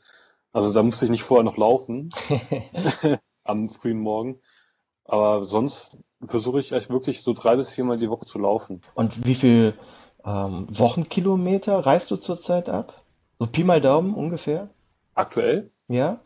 [0.52, 2.10] Also da musste ich nicht vorher noch laufen
[3.44, 4.40] am frühen Morgen.
[5.04, 5.96] Aber sonst
[6.26, 8.82] versuche ich echt wirklich so drei bis viermal die Woche zu laufen.
[8.94, 9.74] Und wie viel
[10.24, 13.04] ähm, Wochenkilometer reist du zurzeit ab?
[13.38, 14.70] So Pi mal Daumen ungefähr?
[15.14, 15.70] Aktuell?
[15.88, 16.20] Ja?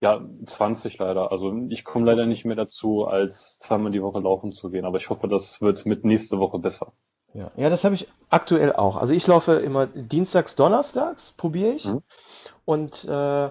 [0.00, 1.30] Ja, 20 leider.
[1.30, 4.86] Also ich komme leider nicht mehr dazu, als zweimal die Woche laufen zu gehen.
[4.86, 6.92] Aber ich hoffe, das wird mit nächste Woche besser.
[7.32, 8.96] Ja, ja, das habe ich aktuell auch.
[8.96, 11.86] Also ich laufe immer dienstags, donnerstags, probiere ich.
[11.86, 12.02] Mhm.
[12.64, 13.50] und äh,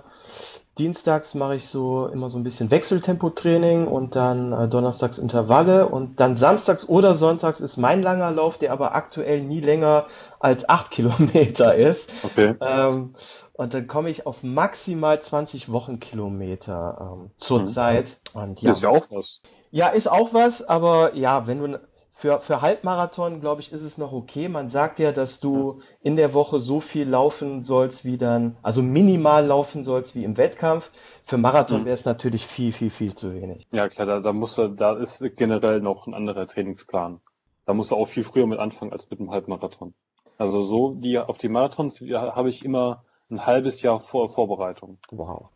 [0.80, 6.20] dienstags mache ich so immer so ein bisschen Wechseltempotraining und dann äh, donnerstags Intervalle und
[6.22, 10.08] dann samstags oder sonntags ist mein langer Lauf, der aber aktuell nie länger
[10.40, 12.10] als acht Kilometer ist.
[12.24, 12.56] Okay.
[12.62, 13.14] Ähm,
[13.54, 18.18] und dann komme ich auf maximal 20 Wochenkilometer ähm, zurzeit.
[18.34, 18.42] Mhm.
[18.42, 18.72] Und ja.
[18.72, 19.42] Ist ja auch was.
[19.72, 21.80] Ja, ist auch was, aber ja, wenn du
[22.20, 24.50] für, für Halbmarathon, glaube ich, ist es noch okay.
[24.50, 28.82] Man sagt ja, dass du in der Woche so viel laufen sollst, wie dann, also
[28.82, 30.92] minimal laufen sollst wie im Wettkampf.
[31.24, 31.86] Für Marathon Mhm.
[31.86, 33.66] wäre es natürlich viel, viel, viel zu wenig.
[33.72, 37.22] Ja, klar, da, da musst du, da ist generell noch ein anderer Trainingsplan.
[37.66, 39.94] Da musst du auch viel früher mit anfangen als mit dem Halbmarathon.
[40.38, 44.98] Also so, die, auf die Marathons ja, habe ich immer ein halbes Jahr vor Vorbereitung
[45.12, 45.48] Wow.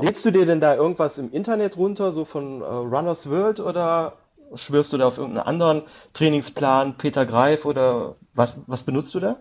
[0.00, 4.12] Lädst du dir denn da irgendwas im Internet runter, so von äh, Runners World oder
[4.54, 5.82] schwörst du da auf irgendeinen anderen
[6.12, 9.36] Trainingsplan, Peter Greif oder was, was benutzt du da?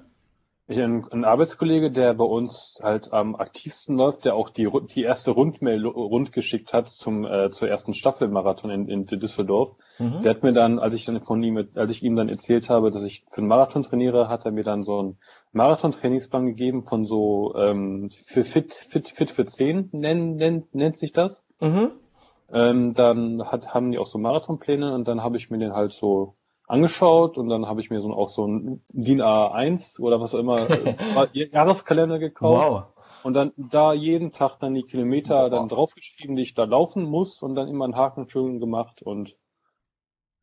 [0.67, 5.03] Ich, ein, ein Arbeitskollege, der bei uns halt am aktivsten läuft, der auch die, die
[5.03, 9.75] erste Rundmail rundgeschickt hat zum, äh, zur ersten Staffelmarathon in, in Düsseldorf.
[9.99, 10.23] Mhm.
[10.23, 12.89] Der hat mir dann, als ich dann von ihm, als ich ihm dann erzählt habe,
[12.89, 15.17] dass ich für einen Marathon trainiere, hat er mir dann so einen
[15.51, 21.13] Marathon-Trainingsplan gegeben von so ähm, für Fit, Fit, Fit für 10 nennt, nennt, nennt sich
[21.13, 21.45] das.
[21.59, 21.91] Mhm.
[22.51, 25.91] Ähm, dann hat, haben die auch so Marathonpläne und dann habe ich mir den halt
[25.91, 26.35] so
[26.67, 30.39] angeschaut und dann habe ich mir so auch so ein DIN A1 oder was auch
[30.39, 32.83] immer äh, Jahreskalender gekauft Wow.
[33.23, 35.75] und dann da jeden Tag dann die Kilometer dann Boah.
[35.75, 39.35] draufgeschrieben, die ich da laufen muss und dann immer einen Haken schön gemacht und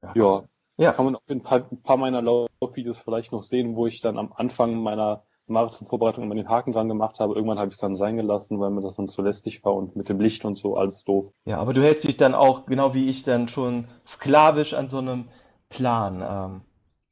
[0.02, 0.12] Ja.
[0.14, 0.44] ja,
[0.76, 0.92] Ja.
[0.92, 4.00] kann man auch in ein paar, ein paar meiner Laufvideos vielleicht noch sehen, wo ich
[4.00, 7.34] dann am Anfang meiner Marathonvorbereitung immer den Haken dran gemacht habe.
[7.34, 9.96] Irgendwann habe ich es dann sein gelassen, weil mir das dann zu lästig war und
[9.96, 11.32] mit dem Licht und so alles doof.
[11.44, 14.98] Ja, aber du hältst dich dann auch, genau wie ich, dann schon sklavisch an so
[14.98, 15.24] einem
[15.68, 16.22] Plan.
[16.22, 16.60] Ähm,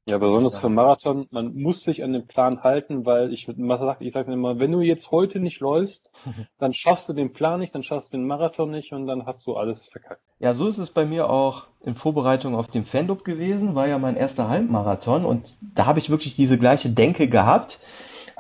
[0.09, 4.13] Ja, besonders für Marathon, man muss sich an den Plan halten, weil ich sagt, ich
[4.13, 6.11] sage immer, wenn du jetzt heute nicht läufst,
[6.59, 9.47] dann schaffst du den Plan nicht, dann schaffst du den Marathon nicht und dann hast
[9.47, 10.23] du alles verkackt.
[10.39, 13.99] Ja, so ist es bei mir auch in Vorbereitung auf den Fandub gewesen, war ja
[13.99, 17.79] mein erster Halbmarathon und da habe ich wirklich diese gleiche Denke gehabt.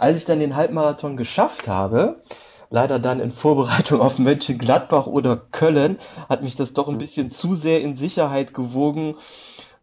[0.00, 2.22] Als ich dann den Halbmarathon geschafft habe,
[2.70, 7.54] leider dann in Vorbereitung auf Mönchengladbach oder Köln, hat mich das doch ein bisschen zu
[7.54, 9.16] sehr in Sicherheit gewogen,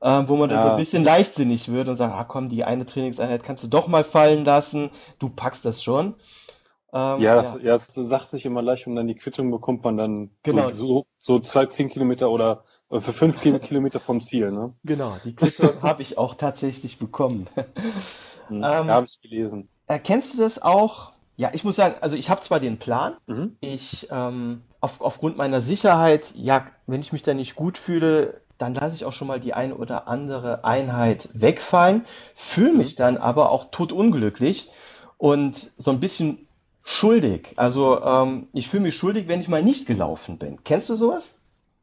[0.01, 0.77] äh, wo man dann so ein Ja.
[0.77, 4.45] bisschen leichtsinnig wird und sagt, ah komm, die eine Trainingseinheit kannst du doch mal fallen
[4.45, 6.15] lassen, du packst das schon.
[6.93, 9.97] Ähm, Ja, das, ja, das sagt sich immer leicht und dann die Quittung bekommt man
[9.97, 10.71] dann Genau.
[10.71, 14.73] so, so, so zwei, zehn Kilometer oder für fünf Kil- Kilometer vom Ziel, ne?
[14.83, 17.47] Genau, die Quittung habe ich auch tatsächlich bekommen.
[18.49, 18.71] Mhm.
[18.71, 19.69] Ähm, ja, habe ich gelesen.
[19.87, 21.13] Erkennst du das auch?
[21.35, 23.57] Ja, ich muss sagen, also ich habe zwar den Plan, Mhm.
[23.59, 28.73] ich ähm, auf, aufgrund meiner Sicherheit, ja, wenn ich mich da nicht gut fühle, dann
[28.73, 33.51] lasse ich auch schon mal die eine oder andere Einheit wegfallen, fühle mich dann aber
[33.51, 34.71] auch totunglücklich
[35.17, 36.47] und so ein bisschen
[36.83, 37.53] schuldig.
[37.57, 40.63] Also ähm, ich fühle mich schuldig, wenn ich mal nicht gelaufen bin.
[40.63, 41.35] Kennst du sowas?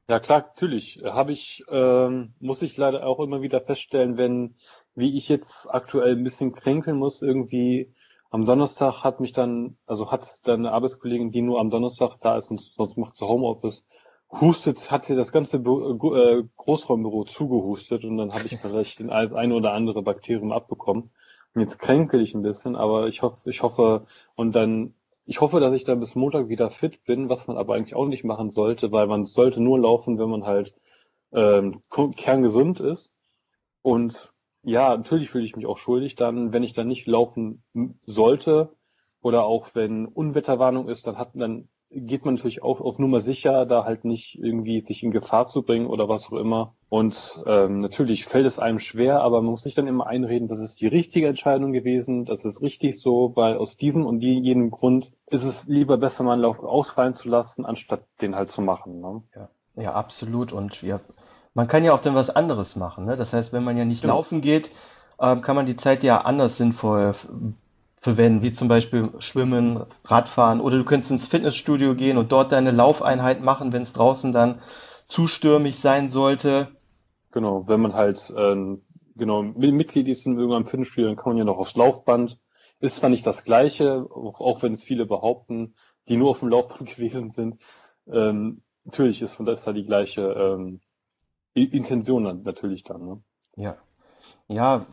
[0.08, 1.02] Ja, klar, natürlich.
[1.04, 4.56] Habe ich, ähm, muss ich leider auch immer wieder feststellen, wenn,
[4.94, 7.92] wie ich jetzt aktuell ein bisschen kränkeln muss, irgendwie
[8.30, 12.36] am Donnerstag hat mich dann, also hat dann eine Arbeitskollegin, die nur am Donnerstag da
[12.36, 13.84] ist und sonst macht sie Homeoffice,
[14.30, 19.10] hustet, hat sie das ganze Gu- äh, Großraumbüro zugehustet und dann habe ich vielleicht den
[19.10, 21.10] ein eine oder andere Bakterium abbekommen.
[21.54, 24.04] Und jetzt kränkel ich ein bisschen, aber ich hoffe, ich hoffe,
[24.34, 24.94] und dann
[25.26, 28.06] ich hoffe, dass ich dann bis Montag wieder fit bin, was man aber eigentlich auch
[28.06, 30.74] nicht machen sollte, weil man sollte nur laufen, wenn man halt
[31.32, 31.80] ähm,
[32.16, 33.10] kerngesund ist.
[33.82, 34.33] Und
[34.64, 37.62] ja, natürlich fühle ich mich auch schuldig dann, wenn ich dann nicht laufen
[38.06, 38.74] sollte
[39.22, 43.66] oder auch wenn Unwetterwarnung ist, dann hat dann geht man natürlich auch auf Nummer sicher,
[43.66, 46.74] da halt nicht irgendwie sich in Gefahr zu bringen oder was auch immer.
[46.88, 50.60] Und ähm, natürlich fällt es einem schwer, aber man muss sich dann immer einreden, das
[50.60, 55.12] ist die richtige Entscheidung gewesen, das ist richtig so, weil aus diesem und jenem Grund
[55.26, 59.00] ist es lieber besser, mal einen Lauf ausfallen zu lassen, anstatt den halt zu machen.
[59.00, 59.22] Ne?
[59.76, 60.52] Ja, absolut.
[60.52, 61.00] Und ja,
[61.54, 63.04] man kann ja auch dann was anderes machen.
[63.06, 63.16] Ne?
[63.16, 64.14] Das heißt, wenn man ja nicht Genau.
[64.14, 64.70] laufen geht,
[65.20, 67.14] ähm, kann man die Zeit ja anders sinnvoll
[68.00, 72.70] verwenden, wie zum Beispiel Schwimmen, Radfahren oder du könntest ins Fitnessstudio gehen und dort deine
[72.70, 74.60] Laufeinheit machen, wenn es draußen dann
[75.08, 76.68] zu stürmig sein sollte.
[77.32, 78.82] Genau, wenn man halt ähm,
[79.16, 82.38] genau Mi- Mitglied ist in irgendeinem Fitnessstudio, dann kann man ja noch aufs Laufband.
[82.80, 85.74] Ist zwar nicht das Gleiche, auch, auch wenn es viele behaupten,
[86.08, 87.58] die nur auf dem Laufband gewesen sind.
[88.06, 90.80] Ähm, natürlich ist, und das ist da die gleiche ähm,
[91.54, 93.04] Intention natürlich dann.
[93.04, 93.22] Ne?
[93.56, 93.76] Ja,
[94.48, 94.86] ja,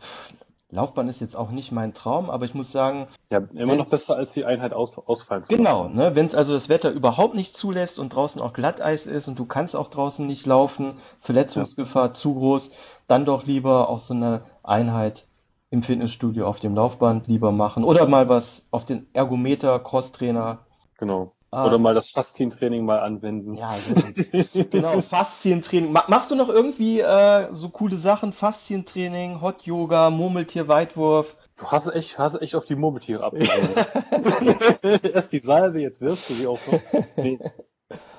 [0.70, 4.16] Laufbahn ist jetzt auch nicht mein Traum, aber ich muss sagen, Ja, immer noch besser,
[4.16, 5.96] als die Einheit aus, ausfallen zu Genau, lassen.
[5.96, 9.38] ne, wenn es also das Wetter überhaupt nicht zulässt und draußen auch Glatteis ist und
[9.38, 12.70] du kannst auch draußen nicht laufen, Verletzungsgefahr zu groß,
[13.06, 15.26] dann doch lieber auch so eine Einheit
[15.70, 20.60] im Fitnessstudio auf dem Laufband lieber machen oder mal was auf den Ergometer, Crosstrainer.
[20.98, 21.32] Genau.
[21.54, 21.66] Ah.
[21.66, 23.56] Oder mal das Faszientraining mal anwenden.
[23.56, 25.92] Ja, so, genau, Faszientraining.
[25.92, 28.32] Ma machst du noch irgendwie äh, so coole Sachen?
[28.32, 31.36] Faszientraining, Hot Yoga, Murmeltier, Weitwurf?
[31.58, 35.04] Du hast echt, hast echt auf die Murmeltiere abgeholt.
[35.14, 36.80] Erst die Salbe, jetzt wirfst du sie auch noch.
[37.18, 37.38] Nee,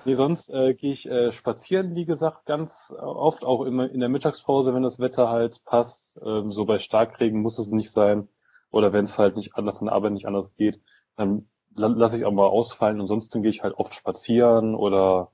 [0.05, 4.09] nee sonst äh, gehe ich äh, spazieren, wie gesagt, ganz oft, auch immer in der
[4.09, 6.19] Mittagspause, wenn das Wetter halt passt.
[6.23, 8.27] Ähm, so bei Starkregen muss es nicht sein.
[8.69, 10.79] Oder wenn es halt nicht anders von der Arbeit nicht anders geht,
[11.15, 13.01] dann lasse ich auch mal ausfallen.
[13.01, 15.31] Ansonsten gehe ich halt oft spazieren oder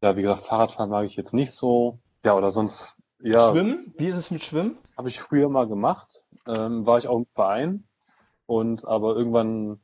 [0.00, 1.98] ja, wie gesagt, Fahrradfahren mag ich jetzt nicht so.
[2.24, 3.92] Ja, oder sonst, ja, Schwimmen?
[3.96, 4.78] Wie ist es mit Schwimmen?
[4.96, 6.24] habe ich früher mal gemacht.
[6.46, 7.84] Ähm, war ich auch im Verein.
[8.46, 9.80] Und aber irgendwann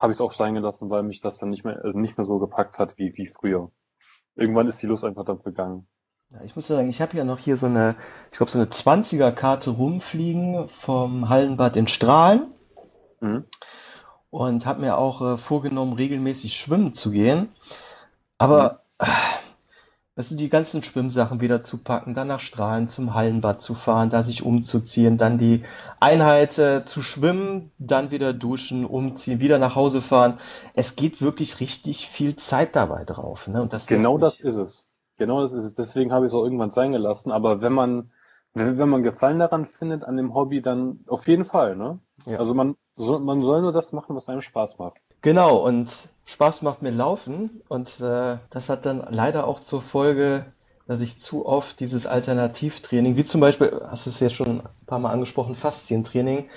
[0.00, 2.24] habe ich es auch sein gelassen, weil mich das dann nicht mehr, also nicht mehr
[2.24, 3.70] so gepackt hat wie, wie früher.
[4.34, 5.86] Irgendwann ist die Lust einfach dann vergangen.
[6.30, 7.96] Ja, ich muss sagen, ich habe ja noch hier so eine,
[8.32, 12.54] ich glaube, so eine 20er-Karte rumfliegen vom Hallenbad in Strahlen
[13.24, 13.44] Mhm.
[14.34, 17.50] Und habe mir auch äh, vorgenommen, regelmäßig schwimmen zu gehen.
[18.36, 19.06] Aber, äh,
[20.16, 24.10] weißt du, die ganzen Schwimmsachen wieder zu packen, dann nach Strahlen zum Hallenbad zu fahren,
[24.10, 25.62] da sich umzuziehen, dann die
[26.00, 30.40] Einheit äh, zu schwimmen, dann wieder duschen, umziehen, wieder nach Hause fahren.
[30.74, 33.62] Es geht wirklich richtig viel Zeit dabei drauf, ne?
[33.62, 34.84] Und das Genau das ist es.
[35.16, 35.74] Genau das ist es.
[35.74, 37.30] Deswegen habe ich es auch irgendwann sein gelassen.
[37.30, 38.10] Aber wenn man,
[38.52, 42.00] wenn, wenn man Gefallen daran findet, an dem Hobby, dann auf jeden Fall, ne?
[42.26, 42.40] Ja.
[42.40, 45.00] Also man soll, man soll nur das machen, was einem Spaß macht.
[45.22, 47.62] Genau, und Spaß macht mir Laufen.
[47.68, 50.44] Und äh, das hat dann leider auch zur Folge,
[50.86, 54.86] dass ich zu oft dieses Alternativtraining, wie zum Beispiel, hast du es jetzt schon ein
[54.86, 56.48] paar Mal angesprochen, Faszientraining,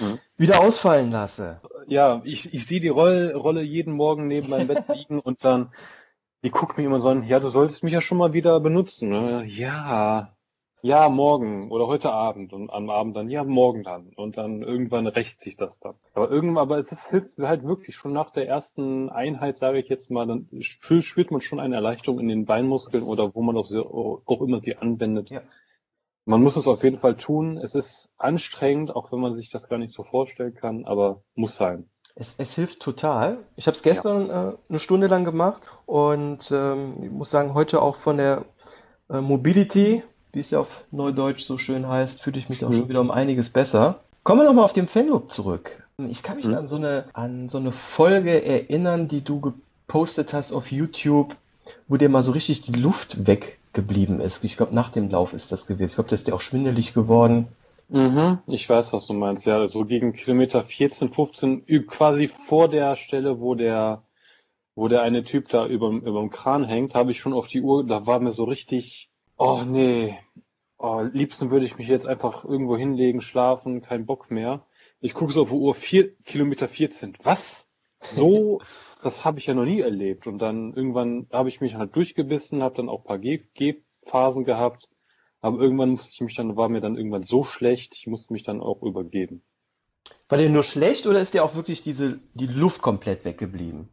[0.00, 0.18] Mhm.
[0.36, 1.60] wieder ausfallen lasse.
[1.86, 5.72] Ja, ich, ich sehe die Roll, Rolle jeden Morgen neben meinem Bett liegen und dann,
[6.44, 9.10] die guckt mich immer so an, ja, du solltest mich ja schon mal wieder benutzen.
[9.10, 9.44] Ne?
[9.46, 10.36] Ja,
[10.82, 14.12] ja, morgen oder heute Abend und am Abend dann, ja, morgen dann.
[14.16, 15.94] Und dann irgendwann rächt sich das dann.
[16.12, 19.88] Aber irgendwann, aber es ist, hilft halt wirklich schon nach der ersten Einheit, sage ich
[19.88, 23.56] jetzt mal, dann spü- spürt man schon eine Erleichterung in den Beinmuskeln oder wo man
[23.56, 23.70] auch,
[24.26, 25.30] auch immer sie anwendet.
[25.30, 25.42] Ja.
[26.24, 27.58] Man muss es auf jeden Fall tun.
[27.58, 31.56] Es ist anstrengend, auch wenn man sich das gar nicht so vorstellen kann, aber muss
[31.56, 31.88] sein.
[32.14, 33.38] Es, es hilft total.
[33.56, 37.80] Ich habe es gestern äh, eine Stunde lang gemacht und ähm, ich muss sagen, heute
[37.80, 38.44] auch von der
[39.08, 42.74] äh, Mobility, wie es ja auf Neudeutsch so schön heißt, fühle ich mich auch Mhm.
[42.74, 44.00] schon wieder um einiges besser.
[44.24, 45.86] Kommen wir nochmal auf den Fanloop zurück.
[46.08, 46.54] Ich kann mich Mhm.
[46.54, 51.36] an so eine, an so eine Folge erinnern, die du gepostet hast auf YouTube,
[51.86, 54.42] wo dir mal so richtig die Luft weggeblieben ist.
[54.44, 55.90] Ich glaube, nach dem Lauf ist das gewesen.
[55.90, 57.48] Ich glaube, da ist dir auch schwindelig geworden.
[57.88, 59.44] Mhm, ich weiß, was du meinst.
[59.44, 64.02] Ja, so gegen Kilometer 14, 15, ü- quasi vor der Stelle, wo der,
[64.74, 67.84] wo der eine Typ da überm, überm Kran hängt, habe ich schon auf die Uhr,
[67.86, 69.10] da war mir so richtig,
[69.44, 70.18] oh nee,
[70.78, 74.66] oh, liebsten würde ich mich jetzt einfach irgendwo hinlegen, schlafen, kein Bock mehr.
[75.00, 77.16] Ich gucke so auf die Uhr, vier, Kilometer 14.
[77.22, 77.66] Was?
[78.00, 78.60] So,
[79.02, 80.26] das habe ich ja noch nie erlebt.
[80.26, 84.44] Und dann irgendwann habe ich mich halt durchgebissen, habe dann auch ein paar Geh- Gehphasen
[84.44, 84.88] gehabt.
[85.40, 88.44] Aber irgendwann musste ich mich dann, war mir dann irgendwann so schlecht, ich musste mich
[88.44, 89.42] dann auch übergeben.
[90.28, 93.88] War dir nur schlecht oder ist dir auch wirklich diese, die Luft komplett weggeblieben?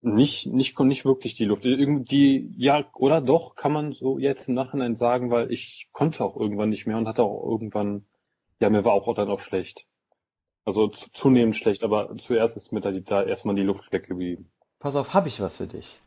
[0.00, 1.64] Nicht, nicht, nicht wirklich die Luft.
[1.64, 6.36] Irgendwie, ja, oder doch, kann man so jetzt im Nachhinein sagen, weil ich konnte auch
[6.36, 8.06] irgendwann nicht mehr und hatte auch irgendwann,
[8.60, 9.86] ja, mir war auch dann auch schlecht.
[10.64, 14.50] Also zu- zunehmend schlecht, aber zuerst ist mir da, die, da erstmal die Luft weggeblieben.
[14.78, 16.00] Pass auf, habe ich was für dich.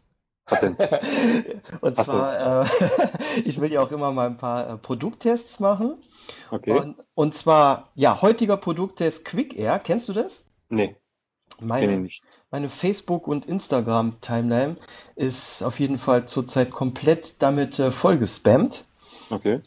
[0.47, 0.77] Was denn?
[1.82, 2.12] Und Ach so.
[2.12, 2.67] zwar, äh,
[3.45, 5.97] ich will ja auch immer mal ein paar äh, Produkttests machen.
[6.51, 6.71] Okay.
[6.71, 9.80] Und, und zwar, ja, heutiger Produkttest Quick Air.
[9.80, 10.45] Kennst du das?
[10.69, 10.95] Nee,
[11.62, 12.08] Meine,
[12.52, 14.78] meine Facebook- und Instagram-Timeline
[15.15, 18.86] ist auf jeden Fall zurzeit komplett damit äh, vollgespammt.
[19.30, 19.62] Okay.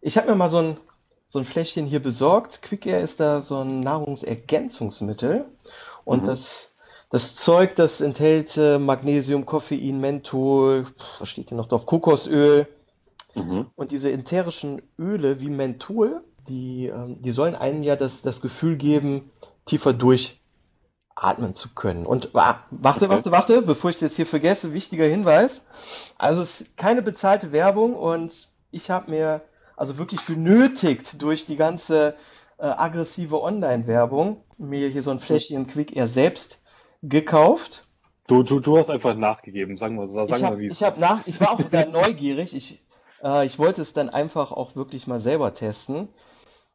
[0.00, 0.76] Ich habe mir mal so ein,
[1.28, 2.62] so ein Fläschchen hier besorgt.
[2.62, 5.46] Quick Air ist da so ein Nahrungsergänzungsmittel.
[6.04, 6.26] Und Mhm.
[6.26, 6.76] das,
[7.10, 10.86] das Zeug, das enthält äh, Magnesium, Koffein, Menthol,
[11.18, 11.86] was steht hier noch drauf?
[11.86, 12.66] Kokosöl.
[13.34, 13.66] Mhm.
[13.76, 18.76] Und diese ätherischen Öle wie Menthol, die, ähm, die sollen einem ja das, das Gefühl
[18.76, 19.30] geben,
[19.66, 19.92] tiefer
[21.20, 22.06] durchatmen zu können.
[22.06, 25.62] Und wa- warte, warte, warte, bevor ich es jetzt hier vergesse, wichtiger Hinweis.
[26.18, 29.42] Also es ist keine bezahlte Werbung und ich habe mir
[29.76, 32.14] also wirklich genötigt durch die ganze
[32.58, 36.60] äh, aggressive Online-Werbung mir hier so ein Fläschchen Quick Air selbst
[37.02, 37.84] gekauft.
[38.26, 40.98] Du, du, du hast einfach nachgegeben, sagen wir, sagen Ich wir, habe wie ich hab
[40.98, 41.60] nach, ich war auch
[41.92, 42.54] neugierig.
[42.54, 42.82] Ich,
[43.24, 46.08] äh, ich wollte es dann einfach auch wirklich mal selber testen.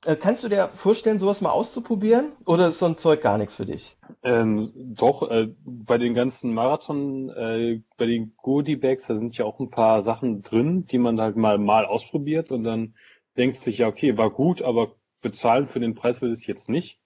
[0.06, 2.32] Äh, kannst du dir vorstellen, sowas mal auszuprobieren?
[2.46, 3.98] Oder ist so ein Zeug gar nichts für dich?
[4.24, 9.60] Ähm, doch, äh, bei den ganzen Marathon, äh, bei den Goodie-Bags, da sind ja auch
[9.60, 12.96] ein paar Sachen drin, die man halt mal, mal ausprobiert und dann
[13.38, 16.70] denkt sich, ja, okay, war gut, aber bezahlen für den Preis will ich es jetzt
[16.70, 17.00] nicht.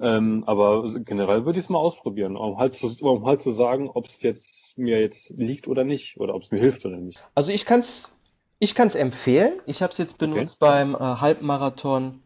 [0.00, 3.88] Ähm, aber generell würde ich es mal ausprobieren, um halt zu, um halt zu sagen,
[3.88, 7.24] ob es jetzt mir jetzt liegt oder nicht, oder ob es mir hilft oder nicht.
[7.34, 8.12] Also ich kann es
[8.58, 9.60] ich kann's empfehlen.
[9.66, 12.23] Ich habe es jetzt benutzt beim äh, Halbmarathon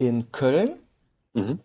[0.00, 0.70] in Köln.
[1.34, 1.60] Mhm.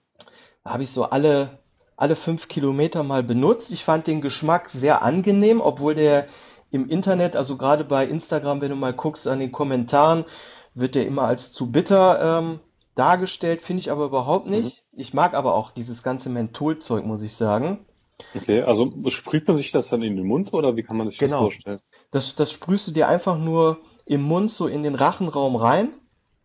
[0.63, 1.57] Da habe ich so alle,
[1.97, 3.71] alle fünf Kilometer mal benutzt.
[3.71, 6.27] Ich fand den Geschmack sehr angenehm, obwohl der
[6.69, 10.25] im Internet, also gerade bei Instagram, wenn du mal guckst an den Kommentaren,
[10.73, 12.59] wird der immer als zu bitter ähm,
[12.95, 14.83] dargestellt, finde ich aber überhaupt nicht.
[14.91, 17.85] Ich mag aber auch dieses ganze Mentholzeug, muss ich sagen.
[18.33, 21.17] Okay, also sprüht man sich das dann in den Mund oder wie kann man sich
[21.17, 21.41] das Genau.
[21.43, 21.79] vorstellen?
[22.11, 25.89] Das, das sprühst du dir einfach nur im Mund so in den Rachenraum rein.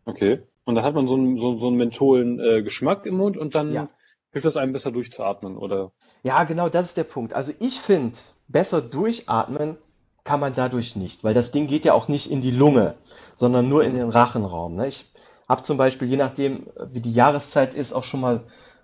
[0.05, 0.43] Okay.
[0.71, 3.55] Und dann hat man so einen, so, so einen mentholen äh, Geschmack im Mund und
[3.55, 3.89] dann Ja.
[4.31, 5.93] hilft das einem besser durchzuatmen, oder?
[6.23, 7.35] Ja, genau, das ist der Punkt.
[7.35, 8.17] Also ich finde,
[8.49, 9.77] besser durchatmen
[10.25, 12.95] kann man dadurch nicht, weil das Ding geht ja auch nicht in die Lunge,
[13.35, 14.77] sondern nur in den Rachenraum.
[14.77, 14.87] Ne?
[14.87, 15.07] Ich
[15.49, 18.43] habe zum Beispiel, je nachdem, wie die Jahreszeit ist, auch schon mal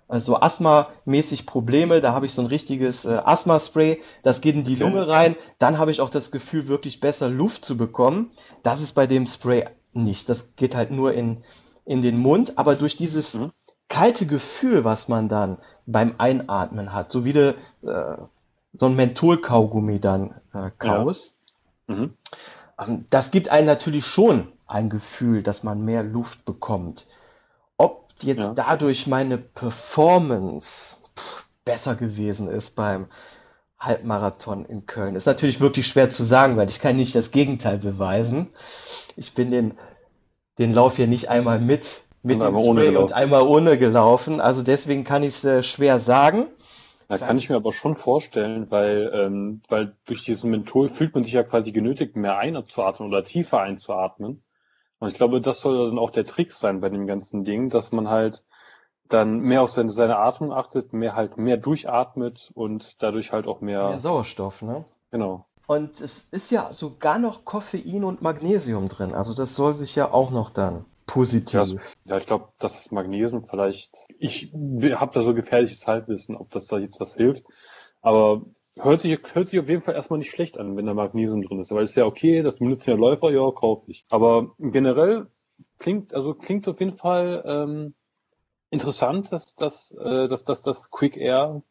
[0.09, 2.01] äh, so Asthma-mäßig Probleme.
[2.01, 4.75] Da habe ich so ein richtiges äh, Asthma-Spray, das geht in die.
[4.75, 5.35] Lunge rein.
[5.59, 8.31] Dann habe ich auch das Gefühl, wirklich besser Luft zu bekommen.
[8.63, 10.27] Das ist bei dem Spray nicht.
[10.29, 11.43] Das geht halt nur in,
[11.87, 13.51] in den Mund, aber durch dieses Mhm.
[13.89, 18.17] kalte Gefühl, was man dann beim Einatmen hat, so wie du äh,
[18.73, 21.41] so ein Mentholkaugummi dann äh, kaust,
[21.87, 22.13] Mhm.
[22.79, 27.07] ähm, das gibt einem natürlich schon ein Gefühl, dass man mehr Luft bekommt.
[27.77, 28.53] Ob jetzt Ja.
[28.55, 30.97] dadurch meine Performance
[31.63, 33.07] besser gewesen ist beim
[33.79, 37.77] Halbmarathon in Köln, ist natürlich wirklich schwer zu sagen, weil ich kann nicht das Gegenteil
[37.77, 38.49] beweisen.
[39.15, 39.77] Ich bin den,
[40.57, 44.41] den Lauf hier nicht einmal mit, mit dem Spray und einmal ohne gelaufen.
[44.41, 46.47] Also deswegen kann ich es äh, schwer sagen.
[47.07, 51.23] Da kann ich mir aber schon vorstellen, weil, ähm, weil durch dieses Menthol fühlt man
[51.23, 54.43] sich ja quasi genötigt, mehr einzuatmen oder tiefer einzuatmen.
[54.99, 57.93] Und ich glaube, das soll dann auch der Trick sein bei dem ganzen Ding, dass
[57.93, 58.43] man halt
[59.07, 63.61] dann mehr auf seine, seine Atmung achtet, mehr halt mehr durchatmet und dadurch halt auch
[63.61, 64.83] mehr, Mehr Sauerstoff, ne?
[65.11, 65.46] genau.
[65.67, 69.13] Und es ist ja sogar noch Koffein und Magnesium drin.
[69.13, 71.95] Also das soll sich ja auch noch dann positiv.
[72.05, 76.77] Ja, ich glaube, das Magnesium vielleicht, ich habe da so gefährliches Halbwissen, ob das da
[76.77, 77.43] jetzt was hilft.
[78.01, 78.43] Aber
[78.77, 81.59] hört sich, hört sich auf jeden Fall erstmal nicht schlecht an, wenn da Magnesium drin
[81.59, 81.71] ist.
[81.71, 84.05] Weil es ist ja okay, das benutzen ja Läufer, ja, kaufe ich.
[84.09, 85.27] Aber generell
[85.79, 87.93] klingt, also klingt auf jeden Fall ähm,
[88.69, 91.61] interessant, dass das, äh, dass, dass das Quick Air,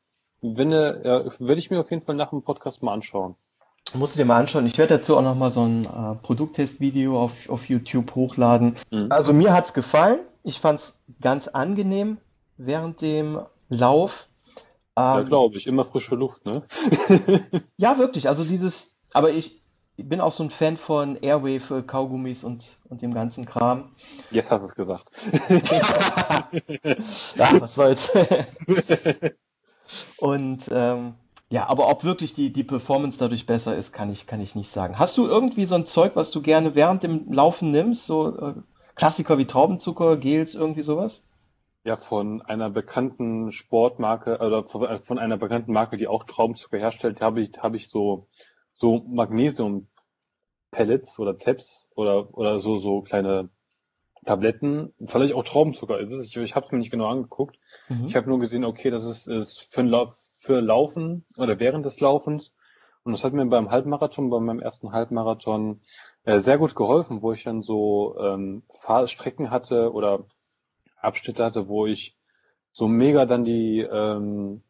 [0.42, 3.36] wenn er, ja, werde ich mir auf jeden Fall nach dem Podcast mal anschauen.
[3.98, 4.66] Musst du dir mal anschauen.
[4.66, 8.76] Ich werde dazu auch noch mal so ein äh, Produkttestvideo auf, auf YouTube hochladen.
[8.90, 9.06] Mhm.
[9.10, 10.20] Also mir hat's gefallen.
[10.42, 12.18] Ich fand's ganz angenehm
[12.56, 14.28] während dem Lauf.
[14.96, 15.66] Ja, Ähm, glaube ich.
[15.66, 16.62] Immer frische Luft, ne?
[17.76, 18.28] ja, wirklich.
[18.28, 19.60] Also dieses, aber ich
[19.96, 23.90] bin auch so ein Fan von Airwave, äh, Kaugummis und, und dem ganzen Kram.
[24.30, 25.10] Jetzt hast du es gesagt.
[27.36, 28.10] Ja, was soll's.
[30.18, 31.14] Und ähm,
[31.48, 34.70] ja, aber ob wirklich die, die Performance dadurch besser ist, kann ich, kann ich nicht
[34.70, 34.98] sagen.
[34.98, 38.06] Hast du irgendwie so ein Zeug, was du gerne während dem Laufen nimmst?
[38.06, 38.54] So äh,
[38.96, 41.28] Klassiker wie Traubenzucker, Gels, irgendwie sowas?
[41.84, 47.20] Ja, von einer bekannten Sportmarke oder von von einer bekannten Marke, die auch Traubenzucker herstellt,
[47.20, 48.26] habe ich, habe ich so,
[48.74, 53.50] so Magnesium-Pellets oder Tabs oder, oder so, so kleine
[54.24, 54.92] Tabletten.
[55.04, 56.26] Vielleicht auch Traubenzucker ist es.
[56.26, 57.56] Ich, ich habe es mir nicht genau angeguckt.
[57.88, 58.06] Mhm.
[58.06, 61.84] Ich habe nur gesehen, okay, das ist, ist für, ein Lauf, für Laufen oder während
[61.86, 62.54] des Laufens.
[63.04, 65.80] Und das hat mir beim Halbmarathon, bei meinem ersten Halbmarathon
[66.24, 70.26] äh, sehr gut geholfen, wo ich dann so ähm, Fahrstrecken hatte oder
[71.00, 72.16] Abschnitte hatte, wo ich
[72.72, 74.62] so mega dann die ähm,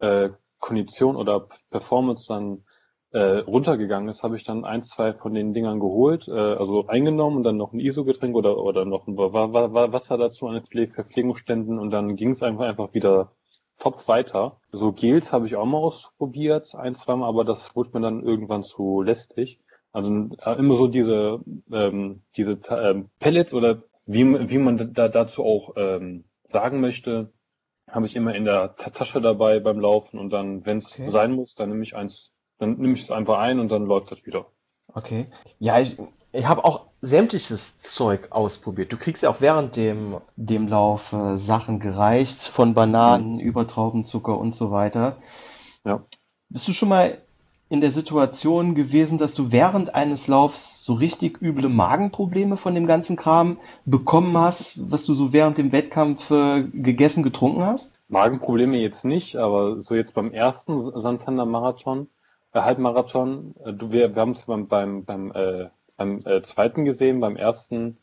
[0.00, 2.64] äh, Kondition oder Performance dann
[3.12, 7.38] äh, runtergegangen ist, habe ich dann eins, zwei von den Dingern geholt, äh, also eingenommen
[7.38, 10.54] und dann noch ein ISO-Getränk oder, oder noch ein Wa- Wa- Wa- Wasser dazu an
[10.54, 13.32] den Pfle- Verpflegungsständen und dann ging es einfach, einfach wieder
[13.80, 14.60] top weiter.
[14.72, 18.62] So Gels habe ich auch mal ausprobiert, ein, zweimal, aber das wurde mir dann irgendwann
[18.64, 19.60] zu lästig.
[19.92, 21.40] Also äh, immer so diese,
[21.72, 27.32] ähm, diese ähm, Pellets oder wie, man- wie man da dazu auch ähm, sagen möchte,
[27.90, 31.10] habe ich immer in der Ta Tasche dabei beim Laufen und dann, wenn es Okay.
[31.10, 34.12] sein muss, dann nehme ich eins, dann nehme ich es einfach ein und dann läuft
[34.12, 34.46] das wieder.
[34.94, 35.26] Okay.
[35.58, 35.96] Ja, ich,
[36.32, 38.92] ich habe auch sämtliches Zeug ausprobiert.
[38.92, 44.38] Du kriegst ja auch während dem, dem Lauf äh, Sachen gereicht, von Bananen über Traubenzucker
[44.38, 45.16] und so weiter.
[45.84, 46.02] Ja.
[46.48, 47.18] Bist du schon mal
[47.68, 52.86] in der Situation gewesen, dass du während eines Laufs so richtig üble Magenprobleme von dem
[52.86, 57.94] ganzen Kram bekommen hast, was du so während dem Wettkampf äh, gegessen, getrunken hast?
[58.08, 62.08] Magenprobleme jetzt nicht, aber so jetzt beim ersten Santander Marathon,
[62.52, 65.68] äh, Halbmarathon, äh, du, wir, wir haben es beim, beim, beim, äh,
[66.00, 67.98] beim äh, zweiten gesehen, beim ersten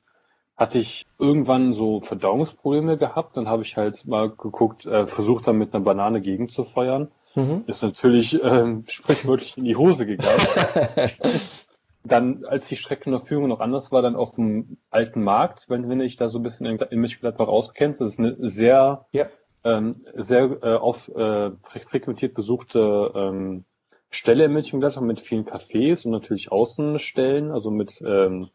[0.55, 3.35] hatte ich irgendwann so Verdauungsprobleme gehabt.
[3.37, 7.11] Dann habe ich halt mal geguckt, äh, versucht dann mit einer Banane gegenzufeuern.
[7.35, 7.63] Mhm.
[7.65, 10.47] Ist natürlich ähm, sprichwörtlich in die Hose gegangen.
[12.03, 16.17] dann, als die Streckenführung noch anders war, dann auf dem alten Markt, wenn, wenn ich
[16.17, 19.25] da so ein bisschen in, in Mönchengladbach auskennst, das ist eine sehr, ja.
[19.63, 23.65] ähm, sehr äh, auf, äh, frequentiert besuchte ähm,
[24.09, 28.49] Stelle in Mönchengladbach mit vielen Cafés und natürlich Außenstellen, also mit, ähm,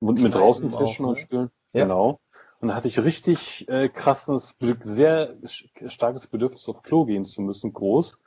[0.00, 1.10] mit, mit Draußentischen ne?
[1.10, 1.50] und Stühlen.
[1.72, 1.84] Ja.
[1.84, 2.20] Genau.
[2.60, 5.36] Und da hatte ich richtig äh, krasses, sehr
[5.86, 8.18] starkes Bedürfnis auf Klo gehen zu müssen, groß.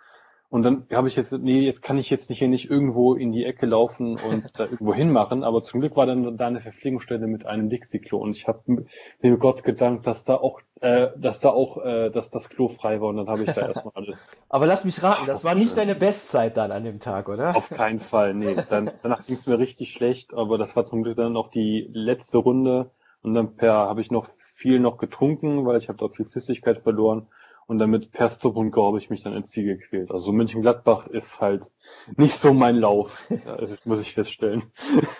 [0.51, 3.31] Und dann habe ich jetzt, nee, jetzt kann ich jetzt nicht hier nicht irgendwo in
[3.31, 5.43] die Ecke laufen und da irgendwo hinmachen.
[5.43, 8.85] Aber zum Glück war dann da eine Verpflegungsstelle mit einem Dixie-Klo und ich habe
[9.21, 12.99] dem Gott gedankt, dass da auch, äh, dass da auch, äh, dass das Klo frei
[12.99, 14.31] war und dann habe ich da erstmal alles.
[14.49, 17.55] aber lass mich raten, das war nicht deine Bestzeit dann an dem Tag, oder?
[17.55, 18.55] Auf keinen Fall, nee.
[18.69, 21.87] Dann, danach ging es mir richtig schlecht, aber das war zum Glück dann auch die
[21.93, 22.89] letzte Runde
[23.21, 26.79] und dann per habe ich noch viel noch getrunken, weil ich habe dort viel Flüssigkeit
[26.79, 27.27] verloren
[27.69, 30.09] und damit per Stop und Go habe ich mich dann ins Ziel gequält.
[30.09, 31.69] Also München-Gladbach ist halt
[32.17, 33.29] nicht so mein Lauf,
[33.85, 34.63] muss ich feststellen.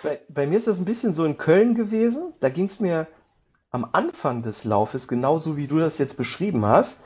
[0.02, 2.32] Bei, bei, mir ist das ein bisschen so in Köln gewesen.
[2.40, 3.06] Da ging es mir
[3.70, 7.04] am Anfang des Laufes genauso, wie du das jetzt beschrieben hast.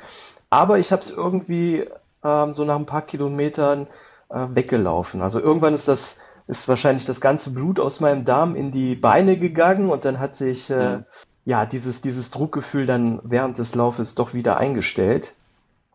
[0.48, 1.84] Aber ich habe es irgendwie
[2.24, 3.86] ähm, so nach ein paar Kilometern
[4.30, 5.20] äh, weggelaufen.
[5.20, 6.16] Also irgendwann ist das
[6.46, 10.36] ist wahrscheinlich das ganze Blut aus meinem Darm in die Beine gegangen und dann hat
[10.36, 11.04] sich äh, mhm
[11.44, 15.34] ja, dieses, dieses Druckgefühl dann während des Laufes doch wieder eingestellt.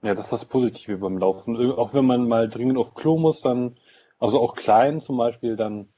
[0.01, 1.57] Ja, das ist das Positive beim Laufen.
[1.71, 3.77] Auch wenn man mal dringend auf Klo muss, dann,
[4.19, 5.89] also auch klein zum Beispiel, dann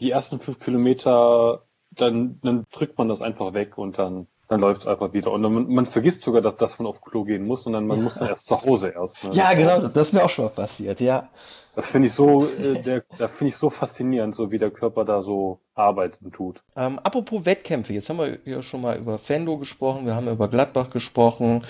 [0.00, 4.82] die ersten fünf Kilometer, dann, dann drückt man das einfach weg und dann dann läuft
[4.82, 5.32] es einfach wieder.
[5.32, 8.14] Und man, man, vergisst sogar, dass, dass man auf Klo gehen muss, sondern man muss
[8.14, 9.24] dann erst zu Hause erst.
[9.24, 9.30] Ne?
[9.32, 11.28] Ja, genau, das ist mir auch schon mal passiert, ja.
[11.74, 15.04] Das finde ich so, äh, der, da finde ich so faszinierend, so wie der Körper
[15.04, 16.62] da so arbeitet und tut.
[16.76, 20.48] Ähm, apropos Wettkämpfe, jetzt haben wir ja schon mal über Fendo gesprochen, wir haben über
[20.48, 21.64] Gladbach gesprochen,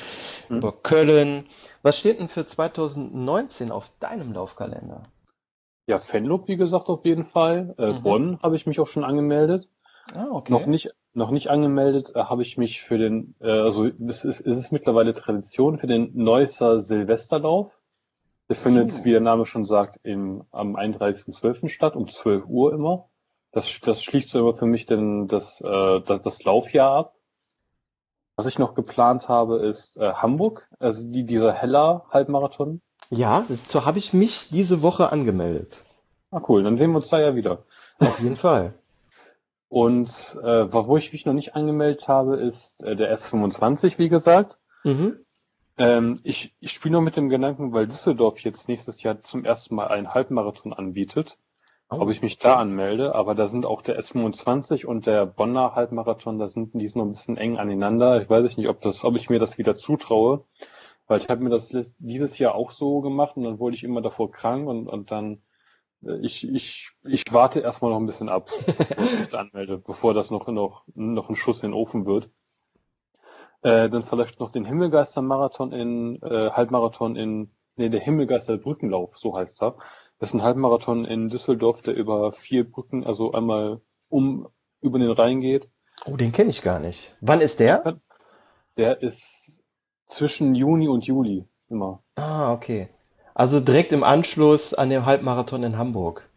[0.49, 0.59] hm.
[0.59, 1.47] über Köln.
[1.83, 5.05] Was steht denn für 2019 auf deinem Laufkalender?
[5.87, 7.75] Ja, Fenlo, wie gesagt, auf jeden Fall.
[7.79, 8.03] Äh, mhm.
[8.03, 9.69] Bonn habe ich mich auch schon angemeldet.
[10.15, 10.53] Ah, okay.
[10.53, 14.41] Noch nicht, noch nicht angemeldet, äh, habe ich mich für den, äh, also es ist,
[14.41, 17.73] es ist mittlerweile Tradition für den Neusser Silvesterlauf.
[18.49, 19.05] Der findet, oh.
[19.05, 21.69] wie der Name schon sagt, im, am 31.12.
[21.69, 23.09] statt, um 12 Uhr immer.
[23.53, 27.15] Das, das schließt so immer für mich denn das, äh, das, das Laufjahr ab.
[28.37, 32.83] Was ich noch geplant habe, ist äh, Hamburg, also die, dieser Heller Halbmarathon.
[33.11, 35.85] Ja, dazu habe ich mich diese Woche angemeldet.
[36.33, 37.63] Ah, cool, dann sehen wir uns da ja wieder.
[38.01, 38.75] Auf jeden Fall.
[39.75, 44.61] Und äh, wo ich mich noch nicht angemeldet habe, ist äh, der S25, wie gesagt.
[44.85, 45.17] Mhm.
[45.79, 49.75] Ähm, ich ich spiele noch mit dem Gedanken, weil Düsseldorf jetzt nächstes Jahr zum ersten
[49.75, 51.39] Mal einen Halbmarathon anbietet,
[51.91, 51.97] oh.
[51.99, 53.17] ob ich mich da anmelde.
[53.17, 57.07] Aber da sind auch der S25 und der Bonner Halbmarathon, da sind die sind noch
[57.07, 58.23] ein bisschen eng aneinander.
[58.23, 60.45] Ich weiß nicht, ob das, ob ich mir das wieder zutraue,
[61.09, 64.03] weil ich habe mir das dieses Jahr auch so gemacht und dann wurde ich immer
[64.03, 65.43] davor krank und und dann
[66.23, 70.31] ich, ich, ich warte erstmal noch ein bisschen ab, bevor ich mich anmelde, bevor das
[70.31, 72.31] noch, noch, noch ein Schuss in den Ofen wird.
[73.63, 79.63] Äh, dann vielleicht noch den Himmelgeister-Marathon in, äh, Halbmarathon in, nee, der Himmelgeister-Brückenlauf, so heißt
[79.63, 79.77] er.
[80.19, 84.49] Das ist ein Halbmarathon in Düsseldorf, der über vier Brücken, also einmal um,
[84.81, 85.71] über den Rhein geht.
[86.05, 87.17] Oh, den kenne ich gar nicht.
[87.21, 88.01] Wann ist der?
[88.77, 89.63] Der ist
[90.09, 92.03] zwischen Juni und Juli immer.
[92.17, 92.89] Ah, okay.
[93.35, 96.29] Also direkt im Anschluss an den Halbmarathon in Hamburg.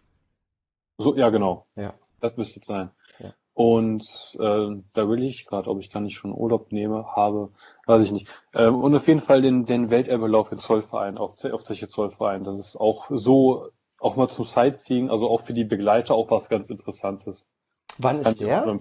[0.98, 1.68] So, ja, genau.
[1.76, 1.94] Ja.
[2.20, 2.90] Das müsste es sein.
[3.20, 3.34] Ja.
[3.54, 7.52] Und äh, da will ich gerade, ob ich da nicht schon Urlaub nehme, habe,
[7.86, 8.28] weiß ich nicht.
[8.54, 12.44] Ähm, und auf jeden Fall den, den Welterbelauf in Zollverein, auf, auf Zeche Zollverein.
[12.44, 13.68] Das ist auch so,
[14.00, 17.46] auch mal zum Sightseeing, also auch für die Begleiter auch was ganz Interessantes.
[18.00, 18.80] Wann ist der?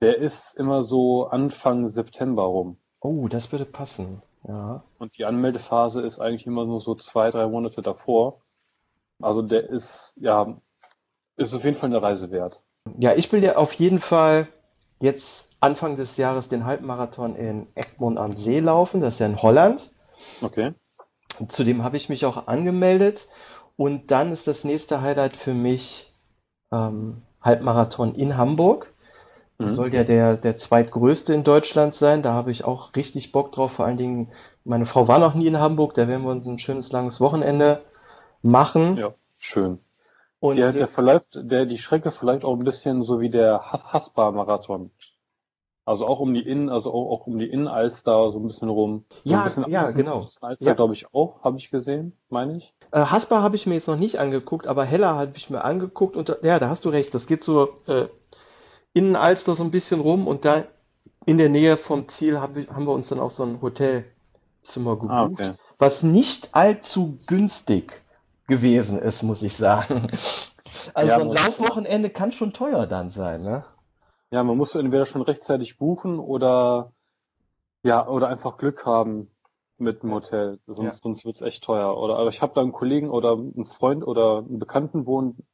[0.00, 2.76] Der ist immer so Anfang September rum.
[3.00, 4.22] Oh, das würde passen.
[4.46, 4.82] Ja.
[4.98, 8.40] Und die Anmeldephase ist eigentlich immer nur so zwei, drei Monate davor.
[9.22, 10.56] Also der ist, ja,
[11.36, 12.62] ist auf jeden Fall eine Reise wert.
[12.98, 14.46] Ja, ich will ja auf jeden Fall
[15.00, 19.00] jetzt Anfang des Jahres den Halbmarathon in Egmond am See laufen.
[19.00, 19.92] Das ist ja in Holland.
[20.42, 20.74] Okay.
[21.48, 23.28] Zudem habe ich mich auch angemeldet.
[23.76, 26.12] Und dann ist das nächste Highlight für mich
[26.70, 28.93] ähm, Halbmarathon in Hamburg.
[29.58, 29.74] Das mhm.
[29.74, 32.22] soll ja der, der zweitgrößte in Deutschland sein.
[32.22, 33.72] Da habe ich auch richtig Bock drauf.
[33.72, 34.32] Vor allen Dingen,
[34.64, 35.94] meine Frau war noch nie in Hamburg.
[35.94, 37.82] Da werden wir uns ein schönes langes Wochenende
[38.42, 38.96] machen.
[38.96, 39.78] Ja, schön.
[40.40, 44.90] Und der, der verläuft, der, die Strecke verläuft auch ein bisschen so wie der Haspa-Marathon.
[45.86, 49.04] Also auch um die Innen, also auch, auch um die Innenalster so ein bisschen rum.
[49.24, 50.26] So ja, bisschen ja, genau.
[50.40, 50.72] Alster, ja.
[50.72, 52.74] glaube ich auch, habe ich gesehen, meine ich.
[52.90, 56.16] Äh, Haspa habe ich mir jetzt noch nicht angeguckt, aber Heller habe ich mir angeguckt
[56.16, 57.14] und ja, da hast du recht.
[57.14, 58.06] Das geht so äh,
[58.94, 60.64] in Alster so ein bisschen rum und da
[61.26, 65.24] in der Nähe vom Ziel haben wir, uns dann auch so ein Hotelzimmer gebucht, ah,
[65.24, 65.52] okay.
[65.78, 68.02] was nicht allzu günstig
[68.46, 70.06] gewesen ist, muss ich sagen.
[70.92, 73.64] Also ja, so ein Laufwochenende kann schon teuer dann sein, ne?
[74.30, 76.92] Ja, man muss entweder schon rechtzeitig buchen oder
[77.84, 79.30] ja, oder einfach Glück haben
[79.78, 80.58] mit dem Hotel.
[80.66, 81.00] Sonst, ja.
[81.02, 81.96] sonst wird's echt teuer.
[81.96, 85.46] Oder aber ich habe da einen Kollegen oder einen Freund oder einen Bekannten wohnen,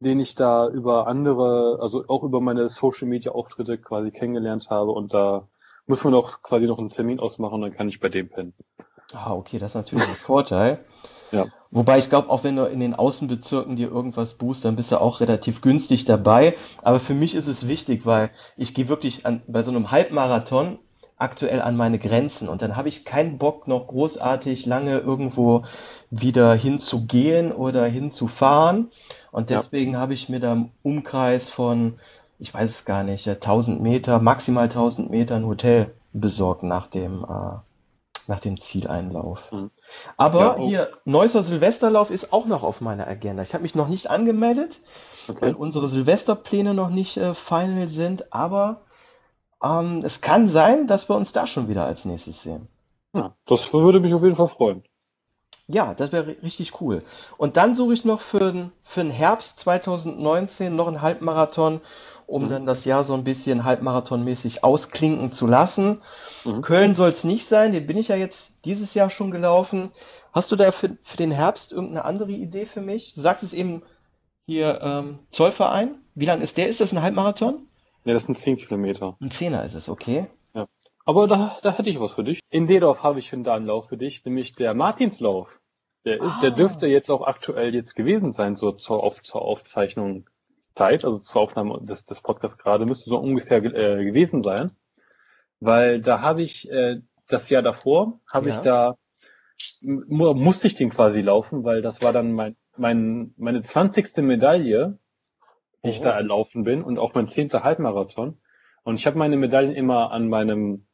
[0.00, 4.90] den ich da über andere, also auch über meine Social Media Auftritte quasi kennengelernt habe
[4.92, 5.46] und da
[5.86, 8.54] muss man auch quasi noch einen Termin ausmachen und dann kann ich bei dem pennen.
[9.12, 10.84] Ah, okay, das ist natürlich ein Vorteil.
[11.32, 11.46] Ja.
[11.70, 15.00] Wobei ich glaube, auch wenn du in den Außenbezirken dir irgendwas buchst, dann bist du
[15.00, 16.56] auch relativ günstig dabei.
[16.82, 20.80] Aber für mich ist es wichtig, weil ich gehe wirklich an, bei so einem Halbmarathon
[21.20, 25.64] aktuell an meine Grenzen und dann habe ich keinen Bock noch großartig lange irgendwo
[26.10, 28.90] wieder hinzugehen oder hinzufahren
[29.30, 30.00] und deswegen ja.
[30.00, 31.98] habe ich mir da im Umkreis von,
[32.38, 37.24] ich weiß es gar nicht, 1000 Meter, maximal 1000 Meter ein Hotel besorgt nach dem
[37.24, 37.58] äh,
[38.30, 39.52] nach dem Zieleinlauf.
[39.52, 39.70] Mhm.
[40.16, 40.66] Aber ja, oh.
[40.66, 43.42] hier, Neusser Silvesterlauf ist auch noch auf meiner Agenda.
[43.42, 44.80] Ich habe mich noch nicht angemeldet,
[45.28, 45.42] okay.
[45.42, 48.82] weil unsere Silvesterpläne noch nicht äh, final sind, aber
[49.62, 52.68] ähm, es kann sein, dass wir uns da schon wieder als nächstes sehen.
[53.14, 54.84] Ja, das würde mich auf jeden Fall freuen.
[55.72, 57.04] Ja, das wäre richtig cool.
[57.36, 61.80] Und dann suche ich noch für, für den Herbst 2019 noch einen Halbmarathon,
[62.26, 62.48] um mhm.
[62.48, 66.02] dann das Jahr so ein bisschen halbmarathonmäßig ausklinken zu lassen.
[66.44, 66.62] Mhm.
[66.62, 69.90] Köln soll es nicht sein, den bin ich ja jetzt dieses Jahr schon gelaufen.
[70.32, 73.12] Hast du da für, für den Herbst irgendeine andere Idee für mich?
[73.12, 73.82] Du sagst es eben
[74.46, 75.98] hier ähm, Zollverein.
[76.16, 76.68] Wie lang ist der?
[76.68, 77.68] Ist das ein Halbmarathon?
[78.04, 79.16] Ja, das sind 10 Kilometer.
[79.20, 80.26] Ein Zehner ist es, okay.
[80.54, 80.68] Ja.
[81.04, 82.40] Aber da, da hätte ich was für dich.
[82.50, 85.60] In Dedorf habe ich schon da einen Lauf für dich, nämlich der Martinslauf.
[86.04, 86.38] Der, ah.
[86.42, 90.28] der dürfte jetzt auch aktuell jetzt gewesen sein, so zur, auf, zur Aufzeichnung
[90.74, 94.72] Zeit, also zur Aufnahme des, des Podcasts gerade, müsste so ungefähr äh, gewesen sein.
[95.60, 98.54] Weil da habe ich äh, das Jahr davor, habe ja.
[98.54, 98.96] ich da,
[99.82, 104.98] musste ich den quasi laufen, weil das war dann mein, mein, meine zwanzigste Medaille
[105.84, 108.38] die ich da erlaufen bin und auch mein zehnter Halbmarathon.
[108.82, 110.86] Und ich habe meine Medaillen immer an meinem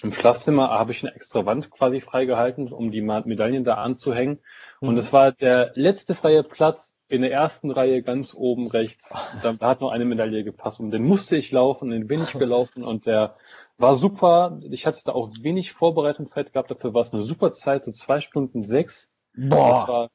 [0.00, 4.38] im Schlafzimmer habe ich eine extra Wand quasi freigehalten, um die Medaillen da anzuhängen.
[4.80, 5.00] Und mhm.
[5.00, 9.16] es war der letzte freie Platz in der ersten Reihe ganz oben rechts.
[9.42, 12.32] Da, da, hat noch eine Medaille gepasst und den musste ich laufen, den bin ich
[12.38, 13.36] gelaufen und der
[13.76, 14.60] war super.
[14.70, 18.20] Ich hatte da auch wenig Vorbereitungszeit gehabt, dafür war es eine super Zeit, so zwei
[18.20, 19.12] Stunden sechs.
[19.34, 19.80] Boah.
[19.80, 20.10] Das war,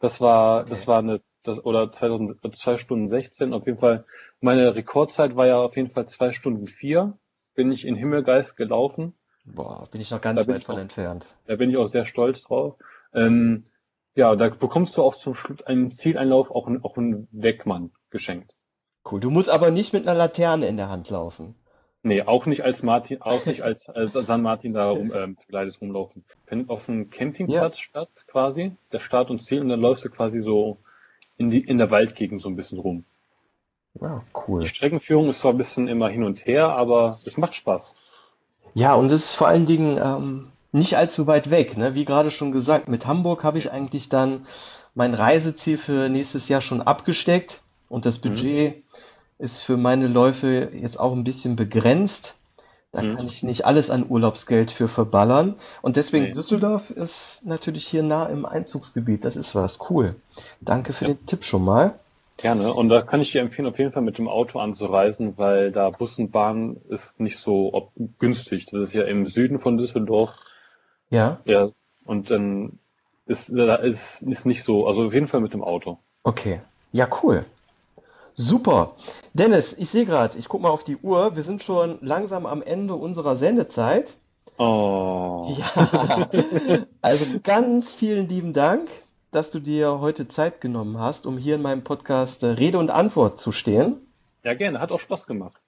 [0.00, 0.70] das war, okay.
[0.70, 3.52] das war eine das, oder 2000, 2 Stunden 16.
[3.52, 4.04] Auf jeden Fall,
[4.40, 7.16] meine Rekordzeit war ja auf jeden Fall 2 Stunden 4.
[7.54, 9.14] Bin ich in Himmelgeist gelaufen.
[9.44, 11.26] Boah, bin ich noch ganz weit von auch, entfernt.
[11.46, 12.76] Da bin ich auch sehr stolz drauf.
[13.12, 13.64] Ähm,
[14.14, 18.54] ja, da bekommst du auch zum Schluss einem Zieleinlauf auch, ein, auch einen Wegmann geschenkt.
[19.10, 19.20] Cool.
[19.20, 21.56] Du musst aber nicht mit einer Laterne in der Hand laufen.
[22.04, 25.80] Nee, auch nicht als Martin, auch nicht als, als San Martin da rum, ähm, verkleidet
[25.80, 26.24] rumlaufen.
[26.46, 27.82] Findet auf einem Campingplatz ja.
[27.82, 30.78] statt, quasi, der Start und Ziel, und dann läufst du quasi so
[31.36, 33.04] in, die, in der Waldgegend so ein bisschen rum.
[34.00, 34.62] Ja, cool.
[34.62, 37.94] Die Streckenführung ist zwar ein bisschen immer hin und her, aber es macht Spaß.
[38.74, 41.76] Ja, und es ist vor allen Dingen ähm, nicht allzu weit weg.
[41.76, 41.94] Ne?
[41.94, 44.46] Wie gerade schon gesagt, mit Hamburg habe ich eigentlich dann
[44.94, 48.28] mein Reiseziel für nächstes Jahr schon abgesteckt und das mhm.
[48.28, 48.82] Budget mhm.
[49.38, 52.36] ist für meine Läufe jetzt auch ein bisschen begrenzt.
[52.92, 53.16] Da mhm.
[53.16, 55.56] kann ich nicht alles an Urlaubsgeld für verballern.
[55.80, 56.30] Und deswegen nee.
[56.30, 59.24] Düsseldorf ist natürlich hier nah im Einzugsgebiet.
[59.24, 59.90] Das ist was.
[59.90, 60.14] Cool.
[60.60, 61.14] Danke für ja.
[61.14, 61.98] den Tipp schon mal.
[62.36, 62.72] Gerne.
[62.74, 65.90] Und da kann ich dir empfehlen, auf jeden Fall mit dem Auto anzureisen, weil da
[65.90, 68.66] Bus und Bahn ist nicht so ob, günstig.
[68.66, 70.34] Das ist ja im Süden von Düsseldorf.
[71.08, 71.40] Ja.
[71.44, 71.70] Ja.
[72.04, 72.78] Und dann
[73.26, 75.98] ist, da ist, ist nicht so, also auf jeden Fall mit dem Auto.
[76.24, 76.60] Okay.
[76.92, 77.46] Ja, cool.
[78.34, 78.94] Super.
[79.34, 81.36] Dennis, ich sehe gerade, ich gucke mal auf die Uhr.
[81.36, 84.14] Wir sind schon langsam am Ende unserer Sendezeit.
[84.58, 85.56] Oh.
[85.58, 86.28] Ja.
[87.02, 88.88] Also ganz vielen lieben Dank,
[89.32, 92.90] dass du dir heute Zeit genommen hast, um hier in meinem Podcast äh, Rede und
[92.90, 93.96] Antwort zu stehen.
[94.44, 94.80] Ja, gerne.
[94.80, 95.60] Hat auch Spaß gemacht.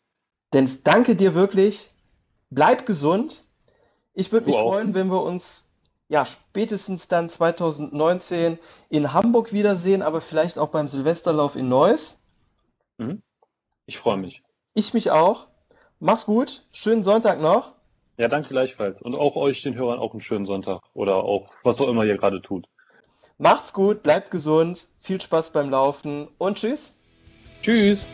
[0.52, 1.88] Dennis, danke dir wirklich.
[2.50, 3.44] Bleib gesund.
[4.12, 5.64] Ich würde mich freuen, wenn wir uns
[6.08, 8.58] ja spätestens dann 2019
[8.90, 12.18] in Hamburg wiedersehen, aber vielleicht auch beim Silvesterlauf in Neuss.
[12.98, 13.22] Mhm.
[13.86, 14.42] Ich freue mich.
[14.74, 15.48] Ich mich auch.
[16.00, 16.66] Mach's gut.
[16.72, 17.72] Schönen Sonntag noch.
[18.16, 19.02] Ja, danke gleichfalls.
[19.02, 20.80] Und auch euch, den Hörern, auch einen schönen Sonntag.
[20.94, 22.66] Oder auch was auch immer ihr gerade tut.
[23.38, 26.96] Macht's gut, bleibt gesund, viel Spaß beim Laufen und tschüss.
[27.62, 28.06] Tschüss.